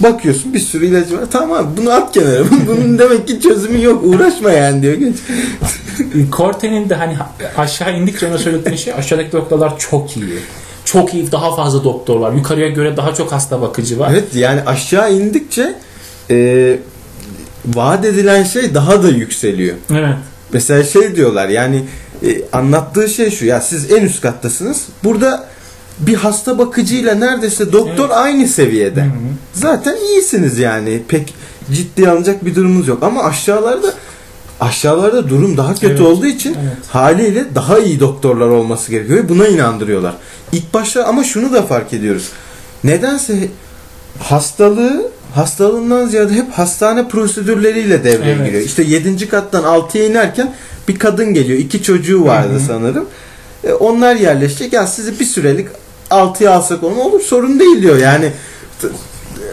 Bakıyorsun 0.00 0.54
bir 0.54 0.58
sürü 0.58 0.86
ilacı 0.86 1.18
var. 1.18 1.24
Tamam 1.30 1.52
abi 1.52 1.76
bunu 1.76 1.90
at 1.90 2.14
kenara. 2.14 2.44
Bunun 2.66 2.98
demek 2.98 3.28
ki 3.28 3.40
çözümü 3.40 3.82
yok. 3.82 4.04
Uğraşma 4.04 4.50
yani 4.50 4.82
diyor. 4.82 4.94
Geç. 4.94 5.16
Corte'nin 6.36 6.88
de 6.88 6.94
hani 6.94 7.16
aşağı 7.56 7.98
indikçe 7.98 8.26
ona 8.26 8.38
söylediğin 8.38 8.76
şey 8.76 8.94
aşağıdaki 8.94 9.36
noktalar 9.36 9.78
çok 9.78 10.16
iyi. 10.16 10.24
çok 10.84 11.14
iyi 11.14 11.32
daha 11.32 11.56
fazla 11.56 11.84
doktor 11.84 12.20
var. 12.20 12.32
Yukarıya 12.32 12.68
göre 12.68 12.96
daha 12.96 13.14
çok 13.14 13.32
hasta 13.32 13.60
bakıcı 13.62 13.98
var. 13.98 14.10
Evet 14.12 14.34
yani 14.34 14.60
aşağı 14.66 15.14
indikçe 15.14 15.74
e, 16.30 16.78
vaat 17.66 18.04
edilen 18.04 18.42
şey 18.44 18.74
daha 18.74 19.02
da 19.02 19.08
yükseliyor. 19.08 19.76
Evet. 19.90 20.14
Mesela 20.52 20.84
şey 20.84 21.16
diyorlar 21.16 21.48
yani 21.48 21.84
e, 22.22 22.42
anlattığı 22.52 23.08
şey 23.08 23.30
şu 23.30 23.46
ya 23.46 23.60
siz 23.60 23.92
en 23.92 24.02
üst 24.02 24.20
kattasınız. 24.20 24.86
Burada 25.04 25.48
bir 26.00 26.14
hasta 26.14 26.58
bakıcıyla 26.58 27.14
neredeyse 27.14 27.72
doktor 27.72 28.04
Evet. 28.06 28.16
aynı 28.16 28.48
seviyede. 28.48 29.00
Hı 29.02 29.06
hı. 29.06 29.10
Zaten 29.54 29.96
iyisiniz 29.96 30.58
yani. 30.58 31.02
Pek 31.08 31.34
ciddi 31.72 32.08
alınacak 32.08 32.44
bir 32.44 32.54
durumunuz 32.54 32.88
yok. 32.88 33.02
Ama 33.02 33.22
aşağılarda 33.24 33.94
aşağılarda 34.60 35.28
durum 35.28 35.56
daha 35.56 35.74
kötü 35.74 35.86
Evet. 35.86 36.00
olduğu 36.00 36.26
için 36.26 36.56
Evet. 36.62 36.76
haliyle 36.88 37.44
daha 37.54 37.78
iyi 37.78 38.00
doktorlar 38.00 38.46
olması 38.48 38.90
gerekiyor 38.90 39.18
ve 39.18 39.28
buna 39.28 39.46
inandırıyorlar. 39.48 40.14
İlk 40.52 40.74
başta 40.74 41.04
ama 41.04 41.24
şunu 41.24 41.52
da 41.52 41.62
fark 41.62 41.92
ediyoruz. 41.92 42.28
Nedense 42.84 43.48
hastalığı 44.18 45.08
hastalığından 45.34 46.06
ziyade 46.08 46.32
hep 46.34 46.50
hastane 46.52 47.08
prosedürleriyle 47.08 48.04
devreye 48.04 48.34
Evet. 48.34 48.46
giriyor. 48.46 48.62
İşte 48.62 48.82
7. 48.82 49.28
kattan 49.28 49.62
6'ya 49.64 50.06
inerken 50.06 50.54
bir 50.88 50.98
kadın 50.98 51.34
geliyor. 51.34 51.58
iki 51.58 51.82
çocuğu 51.82 52.24
vardı 52.24 52.52
Hı 52.52 52.56
hı. 52.56 52.60
sanırım. 52.66 53.04
E, 53.64 53.72
onlar 53.72 54.16
yerleşecek. 54.16 54.72
Ya 54.72 54.86
sizi 54.86 55.20
bir 55.20 55.24
sürelik 55.24 55.68
6'ya 56.10 56.52
alsak 56.52 56.82
onu 56.82 57.00
olur 57.00 57.20
sorun 57.20 57.60
değil 57.60 57.82
diyor. 57.82 57.96
Yani 57.98 58.32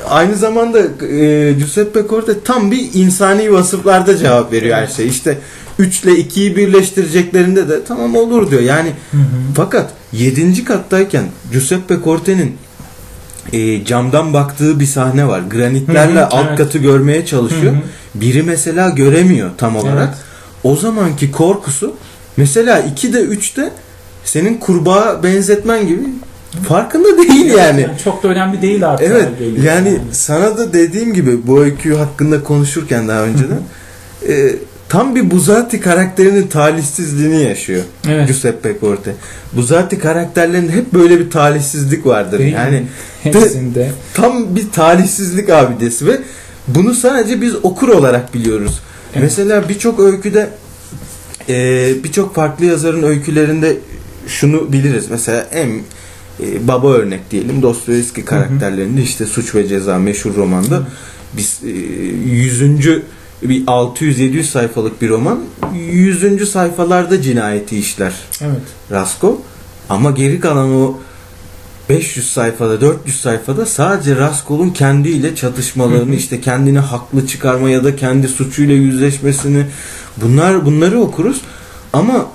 aynı 0.10 0.36
zamanda 0.36 0.80
e, 1.06 1.54
Giuseppe 1.54 2.08
Conte 2.10 2.44
tam 2.44 2.72
bir 2.72 2.90
insani 2.94 3.54
vasıflarda 3.54 4.18
cevap 4.18 4.52
veriyor 4.52 4.78
her 4.78 4.88
şey. 4.88 5.08
İşte 5.08 5.38
3 5.80 6.04
ile 6.04 6.12
2'yi 6.12 6.56
birleştireceklerinde 6.56 7.70
de 7.70 7.84
tamam 7.84 8.16
olur 8.16 8.52
diyor. 8.52 8.62
Yani 8.62 8.90
Hı 9.12 9.18
hı. 9.18 9.24
fakat 9.56 9.90
7. 10.12 10.64
kattayken 10.64 11.24
Giuseppe 11.52 11.96
Conte'nin 12.04 12.58
e, 13.54 13.86
camdan 13.86 14.34
baktığı 14.34 14.80
bir 14.80 14.86
sahne 14.86 15.28
var. 15.28 15.42
Granitlerle 15.52 16.20
Hı 16.20 16.24
hı, 16.24 16.28
alt 16.28 16.46
evet. 16.48 16.58
katı 16.58 16.78
görmeye 16.78 17.26
çalışıyor. 17.26 17.74
Hı 17.74 17.78
hı. 17.78 17.82
Biri 18.16 18.44
mesela 18.44 18.90
göremiyor 18.90 19.50
tam 19.58 19.76
olarak. 19.76 20.08
Evet. 20.08 20.18
O 20.64 20.76
zamanki 20.76 21.32
korkusu 21.32 21.96
mesela 22.38 22.80
2'de 22.80 23.22
3'te 23.22 23.72
senin 24.24 24.58
kurbağa 24.58 25.24
benzetmen 25.24 25.88
gibi 25.88 26.02
farkında 26.64 27.18
değil 27.18 27.46
yani. 27.46 27.88
Çok 28.04 28.24
da 28.24 28.28
önemli 28.28 28.62
değil 28.62 28.90
artık. 28.90 29.08
Evet 29.08 29.40
geliyor 29.40 29.64
yani 29.64 30.00
sana 30.12 30.58
da 30.58 30.74
dediğim 30.74 31.14
gibi 31.14 31.48
bu 31.48 31.62
öykü 31.62 31.96
hakkında 31.96 32.44
konuşurken 32.44 33.08
daha 33.08 33.22
önceden 33.24 33.60
e, 34.28 34.56
tam 34.90 35.16
bir 35.16 35.32
Buzati 35.32 35.82
karakterinin 35.82 36.48
talihsizliğini 36.48 37.44
yaşıyor 37.44 37.84
Evet. 38.08 38.28
Giuseppe 38.28 38.78
Conte. 38.82 39.14
Buzati 39.54 40.00
karakterlerinde 40.00 40.72
hep 40.72 40.94
böyle 40.94 41.20
bir 41.20 41.30
talihsizlik 41.32 42.06
vardır. 42.06 42.40
Değil 42.40 42.54
mi? 42.54 42.60
yani 42.60 42.84
Hepsinde. 43.24 43.92
tam 44.14 44.56
bir 44.56 44.72
talihsizlik 44.72 45.50
abidesi 45.50 46.06
ve 46.08 46.20
bunu 46.68 46.94
sadece 46.94 47.42
biz 47.42 47.56
okur 47.64 47.90
olarak 47.90 48.34
biliyoruz. 48.34 48.80
Evet. 49.14 49.24
Mesela 49.24 49.70
birçok 49.70 50.00
öyküde 50.00 50.50
e, 51.50 51.90
birçok 52.04 52.36
farklı 52.36 52.66
yazarın 52.66 53.04
öykülerinde 53.04 53.78
şunu 54.28 54.74
biliriz. 54.74 55.06
Mesela 55.10 55.48
en 55.52 55.70
e, 56.40 56.68
baba 56.68 56.92
örnek 56.92 57.32
diyelim 57.32 57.62
Dostoyevski 57.62 58.26
karakterlerinde 58.26 59.02
işte 59.02 59.26
Suç 59.26 59.56
ve 59.56 59.68
Ceza 59.68 59.98
meşhur 59.98 60.36
romanda 60.36 60.88
biz 61.38 61.60
e, 61.64 61.70
100. 61.70 62.62
bir 63.44 63.66
600-700 63.66 64.44
sayfalık 64.44 65.02
bir 65.02 65.10
roman 65.10 65.40
100. 65.92 66.50
sayfalarda 66.50 67.22
cinayeti 67.22 67.78
işler 67.80 68.14
Evet. 68.42 68.62
Rasko 68.92 69.42
ama 69.90 70.12
geri 70.12 70.40
kalan 70.40 70.76
o 70.76 70.98
500 71.90 72.34
sayfada 72.34 72.82
400 72.82 73.20
sayfada 73.20 73.66
sadece 73.66 74.16
Raskol'un 74.16 74.70
kendiyle 74.70 75.36
çatışmalarını 75.36 76.16
işte 76.16 76.42
kendini 76.42 76.80
haklı 76.80 77.28
çıkarma 77.28 77.70
ya 77.70 77.84
da 77.84 77.96
kendi 77.96 78.28
suçuyla 78.28 78.76
yüzleşmesini 78.76 79.66
bunlar 80.18 80.66
bunları 80.66 81.00
okuruz 81.00 81.42
ama 81.94 82.26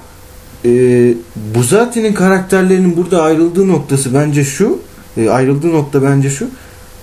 e, 0.65 1.15
Buzati'nin 1.55 2.13
karakterlerinin 2.13 2.97
burada 2.97 3.23
ayrıldığı 3.23 3.69
noktası 3.69 4.15
bence 4.15 4.45
şu 4.45 4.79
e, 5.17 5.31
ayrıldığı 5.31 5.73
nokta 5.73 6.03
bence 6.03 6.31
şu 6.31 6.49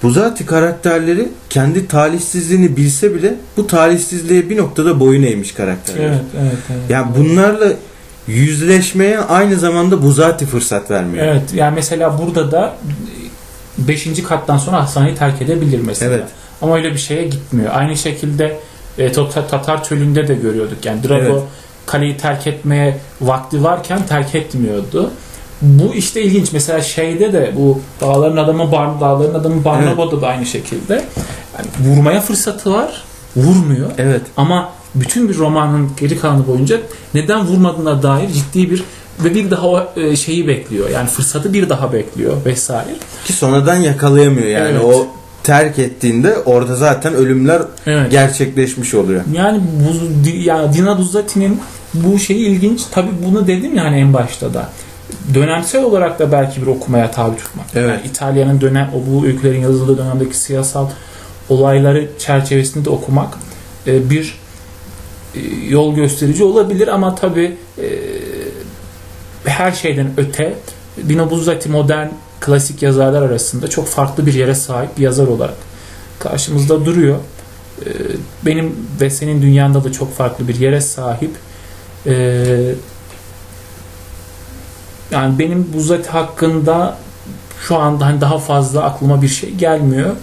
Buzati 0.04 0.45
karakterleri 0.45 1.28
kendi 1.50 1.88
talihsizliğini 1.88 2.78
bilse 2.78 3.15
bile 3.15 3.36
bu 3.58 3.67
talihsizliğe 3.67 4.50
bir 4.50 4.58
noktada 4.58 5.00
boyun 5.00 5.24
eğmiş 5.24 5.54
karakterler. 5.54 6.08
Evet, 6.08 6.19
evet, 6.41 6.58
evet. 6.69 6.82
Yani 6.89 7.08
bunlarla 7.17 7.74
yüzleşmeye 8.28 9.19
aynı 9.19 9.56
zamanda 9.56 10.02
Buzati 10.02 10.45
fırsat 10.45 10.91
vermiyor. 10.91 11.26
Evet 11.26 11.54
yani 11.54 11.76
mesela 11.76 12.19
burada 12.19 12.52
da 12.52 12.76
5. 13.78 14.24
kattan 14.24 14.58
sonra 14.58 14.84
hastaneyi 14.84 15.15
terk 15.15 15.41
edebilir 15.41 15.80
mesela. 15.86 16.15
Evet. 16.15 16.28
Ama 16.62 16.76
öyle 16.76 16.93
bir 16.93 16.98
şeye 16.98 17.24
gitmiyor. 17.24 17.69
Aynı 17.74 17.98
şekilde 17.98 18.60
e, 18.98 19.12
Tatar 19.12 19.84
çölünde 19.84 20.28
de 20.28 20.36
görüyorduk. 20.36 20.86
Yani 20.86 21.04
Drago 21.04 21.15
Evet. 21.15 21.43
Kaleyi 21.89 22.17
terk 22.17 22.47
etmeye 22.47 22.97
vakti 23.21 23.63
varken 23.63 24.06
terk 24.06 24.36
etmiyordu. 24.36 25.12
Bu 25.62 25.95
işte 25.95 26.21
ilginç. 26.21 26.52
Mesela 26.52 26.82
şeyde 26.82 27.34
de 27.34 27.54
bu 27.56 27.82
dağların 28.02 28.38
adamı 28.38 28.71
Bar 28.71 29.02
dağların 29.02 29.34
adamı 29.34 29.65
Barnabo'da 29.65 30.21
da 30.21 30.28
aynı 30.28 30.45
şekilde. 30.45 30.93
Yani 31.58 31.67
vurmaya 31.89 32.21
fırsatı 32.21 32.73
var. 32.73 33.04
Vurmuyor. 33.36 33.91
Evet. 33.97 34.21
Ama 34.38 34.69
bütün 34.95 35.30
bir 35.30 35.38
romanın 35.38 35.91
geri 35.99 36.19
kalanı 36.19 36.47
boyunca 36.47 36.78
neden 37.13 37.45
vurmadığına 37.45 38.04
dair 38.04 38.30
ciddi 38.34 38.71
bir 38.71 38.84
ve 39.23 39.36
bir 39.36 39.52
daha 39.52 39.88
e, 39.95 40.15
şeyi 40.15 40.47
bekliyor. 40.47 40.89
Yani 40.89 41.10
fırsatı 41.10 41.54
bir 41.54 41.69
daha 41.69 41.93
bekliyor 41.93 42.45
vesaire. 42.45 42.95
Ki 43.25 43.34
sonradan 43.34 43.75
yakalayamıyor 43.75 44.47
yani 44.47 44.69
Evet. 44.71 44.84
o 44.84 45.08
terk 45.43 45.80
ettiğinde 45.80 46.38
orada 46.38 46.75
zaten 46.75 47.13
ölümler 47.13 47.62
Evet. 47.86 48.12
gerçekleşmiş 48.12 48.93
oluyor. 48.93 49.21
Yani 49.34 49.62
bu 49.63 50.30
yani 50.30 50.73
Dina 50.73 50.97
Buzzati'nin 50.97 51.62
bu 51.93 52.19
şeyi 52.19 52.47
ilginç. 52.47 52.82
Tabii 52.91 53.12
bunu 53.25 53.47
dedim 53.47 53.75
yani 53.75 53.97
en 53.97 54.13
başta 54.13 54.54
da. 54.54 54.69
Dönemsel 55.34 55.84
olarak 55.84 56.19
da 56.19 56.32
belki 56.32 56.62
bir 56.62 56.67
okumaya 56.67 57.12
tabi 57.12 57.38
tutmak. 57.38 57.65
Evet. 57.75 57.89
Yani 57.89 58.02
İtalya'nın 58.08 58.62
dönem 58.62 58.89
o 58.95 59.12
bu 59.12 59.25
öykülerin 59.25 59.62
yazıldığı 59.62 59.97
dönemdeki 59.97 60.38
siyasal 60.38 60.88
olayları 61.49 62.10
çerçevesinde 62.19 62.86
de 62.86 62.89
okumak 62.89 63.38
e, 63.88 64.10
bir 64.10 64.39
e, 65.36 65.39
yol 65.69 65.95
gösterici 65.95 66.43
olabilir 66.43 66.88
ama 66.88 67.15
tabii 67.15 67.58
e, 67.78 67.86
her 69.45 69.71
şeyden 69.71 70.08
öte 70.17 70.54
Dino 71.10 71.30
Buzzati 71.30 71.69
modern 71.69 72.08
klasik 72.39 72.82
yazarlar 72.84 73.21
arasında 73.21 73.67
çok 73.67 73.88
farklı 73.88 74.25
bir 74.25 74.34
yere 74.34 74.56
sahip 74.56 74.97
bir 74.97 75.04
yazar 75.04 75.28
olarak 75.28 75.56
karşımızda 76.19 76.86
duruyor. 76.86 77.17
E, 77.86 77.89
Benim 78.45 78.75
ve 79.02 79.10
senin 79.10 79.41
dünyanda 79.41 79.84
da 79.84 79.91
çok 79.91 80.13
farklı 80.13 80.47
bir 80.47 80.56
yere 80.56 80.82
sahip. 80.82 81.32
E, 82.06 82.75
Yani 85.12 85.39
benim 85.39 85.73
Buzzati 85.73 86.10
hakkında 86.10 86.97
şu 87.67 87.78
anda 87.78 88.06
hani 88.06 88.21
daha 88.21 88.38
fazla 88.39 88.84
aklıma 88.84 89.21
bir 89.21 89.28
şey 89.28 89.52
gelmiyor. 89.52 90.15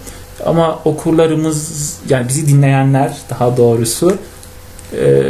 Ama 0.45 0.79
okurlarımız 0.85 1.93
yani 2.09 2.27
bizi 2.27 2.47
dinleyenler 2.47 3.17
daha 3.29 3.57
doğrusu 3.57 4.17
e, 4.93 5.26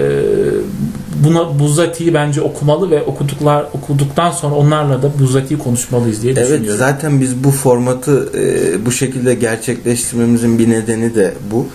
buna 1.28 1.60
Buzzati'yi 1.60 2.14
bence 2.14 2.42
okumalı 2.42 2.92
ve 2.92 3.04
okuduklar 3.04 3.66
okuduktan 3.74 4.32
sonra 4.32 4.56
onlarla 4.56 5.02
da 5.04 5.12
Buzzati'yi 5.20 5.60
konuşmalıyız 5.60 6.24
diye 6.24 6.34
Evet 6.34 6.50
düşünüyorum. 6.50 6.80
zaten 6.80 7.22
biz 7.22 7.44
bu 7.44 7.52
formatı 7.52 8.30
e, 8.36 8.86
bu 8.86 8.92
şekilde 8.92 9.34
gerçekleştirmemizin 9.34 10.60
bir 10.60 10.70
nedeni 10.70 11.16
de 11.16 11.34
bu. 11.52 11.68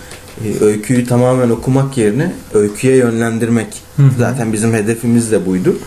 E, 0.45 0.63
öyküyü 0.63 1.07
tamamen 1.07 1.49
okumak 1.49 1.97
yerine 1.97 2.31
öyküye 2.53 2.95
yönlendirmek. 2.95 3.67
Hı 3.97 4.03
hı. 4.03 4.09
Zaten 4.19 4.53
bizim 4.53 4.73
hedefimiz 4.73 5.31
de 5.31 5.45
buydu. 5.45 5.77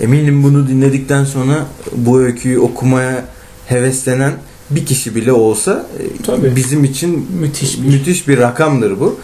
Eminim 0.00 0.42
bunu 0.42 0.68
dinledikten 0.68 1.24
sonra 1.24 1.54
bu 1.96 2.20
öyküyü 2.20 2.58
okumaya 2.58 3.24
heveslenen 3.66 4.32
bir 4.70 4.86
kişi 4.86 5.14
bile 5.14 5.32
olsa 5.32 5.86
e, 5.98 6.22
Tabii. 6.22 6.56
bizim 6.56 6.84
için 6.84 7.26
Müthiş 7.40 7.82
bir 7.82 7.86
müthiş 7.88 8.28
bir 8.28 8.38
rakamdır 8.38 9.00
bu. 9.00 9.20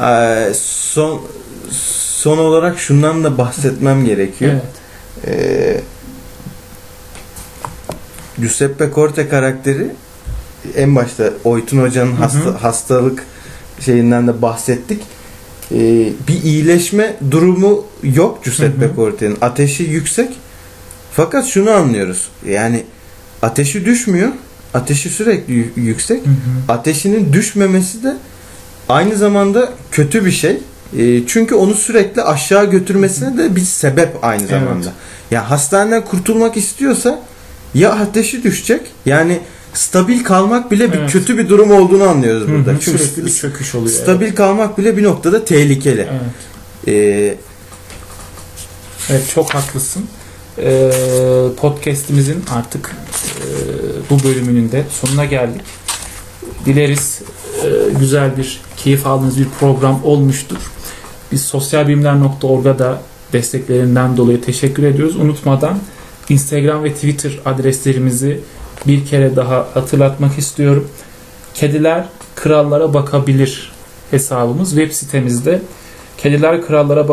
Ee, 0.00 0.52
son 0.54 1.20
son 2.20 2.38
olarak 2.38 2.78
şundan 2.78 3.24
da 3.24 3.38
bahsetmem 3.38 4.04
gerekiyor. 4.04 4.52
evet. 4.52 4.62
Ee, 5.26 5.80
Giuseppe 8.38 8.90
Corte 8.94 9.28
karakteri 9.28 9.86
en 10.76 10.96
başta 10.96 11.30
Oytun 11.44 11.78
Hoca'nın 11.82 12.12
hasta, 12.12 12.62
hastalık 12.62 13.22
şeyinden 13.80 14.26
de 14.28 14.42
bahsettik. 14.42 15.02
Ee, 15.72 15.76
bir 16.28 16.42
iyileşme 16.42 17.16
durumu 17.30 17.84
yok 18.02 18.44
Giuseppe. 18.44 18.90
Corte'nin. 18.96 19.38
Ateşi 19.40 19.82
yüksek. 19.82 20.28
Fakat 21.12 21.46
şunu 21.46 21.70
anlıyoruz. 21.70 22.28
Yani 22.48 22.84
ateşi 23.42 23.84
düşmüyor. 23.84 24.28
Ateşi 24.74 25.08
sürekli 25.10 25.54
yü- 25.54 25.80
yüksek. 25.80 26.26
Hı 26.26 26.30
hı. 26.30 26.72
Ateşinin 26.72 27.32
düşmemesi 27.32 28.02
de 28.02 28.16
aynı 28.88 29.16
zamanda 29.16 29.72
kötü 29.92 30.24
bir 30.24 30.30
şey. 30.30 30.58
E, 30.98 31.26
çünkü 31.26 31.54
onu 31.54 31.74
sürekli 31.74 32.22
aşağı 32.22 32.70
götürmesine 32.70 33.38
de 33.38 33.56
bir 33.56 33.60
sebep 33.60 34.16
aynı 34.24 34.40
Evet. 34.42 34.50
zamanda. 34.50 34.92
Ya 35.30 35.50
hastaneden 35.50 36.04
kurtulmak 36.04 36.56
istiyorsa 36.56 37.22
ya 37.74 37.92
ateşi 37.92 38.42
düşecek 38.42 38.80
yani 39.06 39.40
stabil 39.74 40.24
kalmak 40.24 40.70
bile 40.70 40.92
bir 40.92 40.98
Evet. 40.98 41.12
kötü 41.12 41.38
bir 41.38 41.48
durum 41.48 41.70
olduğunu 41.70 42.02
anlıyoruz 42.08 42.48
Hı 42.48 42.52
burada. 42.52 42.70
hı, 42.70 42.76
Çünkü 42.80 42.98
sürekli 42.98 43.26
bir 43.26 43.32
çöküş 43.34 43.74
oluyor. 43.74 43.96
stabil 43.96 44.34
kalmak 44.34 44.78
bile 44.78 44.96
bir 44.96 45.02
noktada 45.02 45.44
tehlikeli. 45.44 46.00
Evet. 46.10 46.88
Ee, 46.88 47.34
Evet 49.10 49.22
çok 49.34 49.54
haklısın. 49.54 50.04
Ee, 50.58 50.90
podcast'imizin 51.56 52.44
artık 52.50 52.90
e, 53.40 53.46
bu 54.10 54.22
bölümünün 54.24 54.72
de 54.72 54.84
sonuna 55.00 55.24
geldik. 55.24 55.60
Dileriz 56.66 57.20
e, 57.64 57.68
güzel 58.00 58.36
bir, 58.36 58.60
keyif 58.76 59.06
aldığınız 59.06 59.38
bir 59.38 59.46
program 59.60 60.00
olmuştur. 60.04 60.56
Biz 61.32 61.42
sosyalbilimler.org'a 61.42 62.78
da 62.78 63.00
desteklerinden 63.32 64.16
dolayı 64.16 64.42
teşekkür 64.42 64.82
ediyoruz. 64.82 65.16
Unutmadan 65.16 65.78
Instagram 66.28 66.84
ve 66.84 66.94
Twitter 66.94 67.38
adreslerimizi 67.44 68.40
bir 68.86 69.06
kere 69.06 69.36
daha 69.36 69.68
hatırlatmak 69.74 70.38
istiyorum. 70.38 70.88
Kediler 71.54 72.04
krallara 72.36 72.94
bakabilir 72.94 73.72
hesabımız 74.10 74.70
web 74.70 74.92
sitemizde 74.92 75.62
kedilerkrallara 76.18 77.08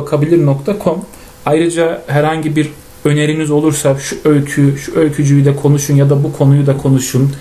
Ayrıca 1.45 2.01
herhangi 2.08 2.56
bir 2.56 2.69
öneriniz 3.06 3.51
olursa 3.51 3.97
şu 3.97 4.17
öykü, 4.25 4.77
şu 4.77 4.99
öykücüyü 4.99 5.45
de 5.45 5.56
konuşun 5.56 5.95
ya 5.95 6.10
da 6.10 6.23
bu 6.23 6.34
konuyu 6.34 6.67
da 6.67 6.77
konuşun 6.77 7.32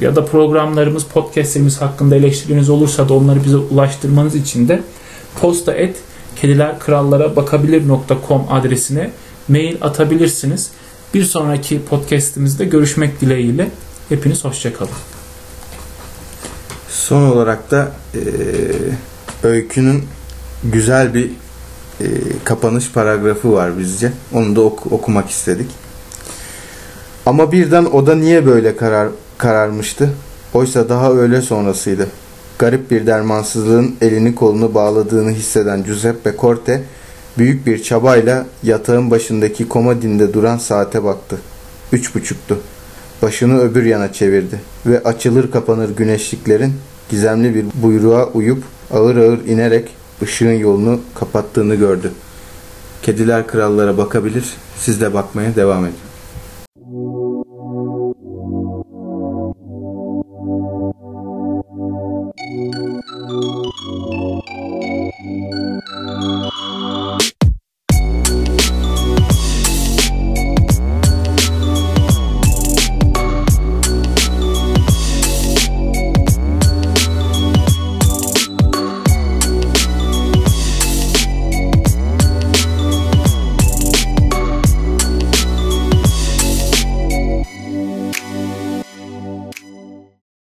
ya 0.00 0.16
da 0.16 0.24
programlarımız, 0.24 1.04
podcastlerimiz 1.04 1.80
hakkında 1.80 2.16
eleştiriniz 2.16 2.70
olursa 2.70 3.08
da 3.08 3.14
onları 3.14 3.44
bize 3.44 3.56
ulaştırmanız 3.56 4.34
için 4.34 4.68
de 4.68 4.82
posta 5.40 5.72
et 5.72 5.96
kedilerkrallara 6.48 7.36
bakabilir.com 7.36 8.42
adresine 8.50 9.10
mail 9.48 9.76
atabilirsiniz. 9.80 10.70
Bir 11.14 11.24
sonraki 11.24 11.84
podcastimizde 11.84 12.64
görüşmek 12.64 13.20
dileğiyle. 13.20 13.68
Hepiniz 14.08 14.44
hoşçakalın. 14.44 14.90
son 16.88 17.22
olarak 17.22 17.70
da 17.70 17.88
e, 18.14 18.20
öykünün 19.42 20.04
güzel 20.64 21.14
bir 21.14 21.30
e, 22.00 22.04
kapanış 22.44 22.90
paragrafı 22.90 23.52
var 23.52 23.78
bizce. 23.78 24.12
Onu 24.32 24.56
da 24.56 24.60
ok- 24.60 24.92
okumak 24.92 25.30
istedik. 25.30 25.70
Ama 27.26 27.52
birden 27.52 27.84
o 27.84 28.06
da 28.06 28.14
niye 28.14 28.46
böyle 28.46 28.76
karar 28.76 29.08
kararmıştı? 29.38 30.10
Oysa 30.54 30.88
daha 30.88 31.10
öğle 31.12 31.42
sonrasıydı. 31.42 32.08
Garip 32.58 32.90
bir 32.90 33.06
dermansızlığın 33.06 33.96
elini 34.00 34.34
kolunu 34.34 34.74
bağladığını 34.74 35.30
hisseden 35.30 35.84
Giuseppe 35.84 36.34
Corte 36.40 36.82
büyük 37.38 37.66
bir 37.66 37.82
çabayla 37.82 38.46
yatağın 38.62 39.10
başındaki 39.10 39.68
komodinde 39.68 40.34
duran 40.34 40.58
saate 40.58 41.04
baktı. 41.04 41.38
Üç 41.92 42.14
buçuktu. 42.14 42.58
Başını 43.22 43.60
öbür 43.60 43.84
yana 43.84 44.12
çevirdi 44.12 44.60
ve 44.86 45.02
açılır 45.02 45.50
kapanır 45.50 45.96
güneşliklerin 45.96 46.72
gizemli 47.08 47.54
bir 47.54 47.66
buyruğa 47.74 48.26
uyup 48.26 48.62
ağır 48.90 49.16
ağır 49.16 49.44
inerek 49.46 49.90
ışığın 50.22 50.52
yolunu 50.52 51.00
kapattığını 51.14 51.74
gördü. 51.74 52.12
Kediler 53.02 53.46
krallara 53.46 53.98
bakabilir, 53.98 54.44
siz 54.78 55.00
de 55.00 55.14
bakmaya 55.14 55.56
devam 55.56 55.84
edin. 55.84 56.03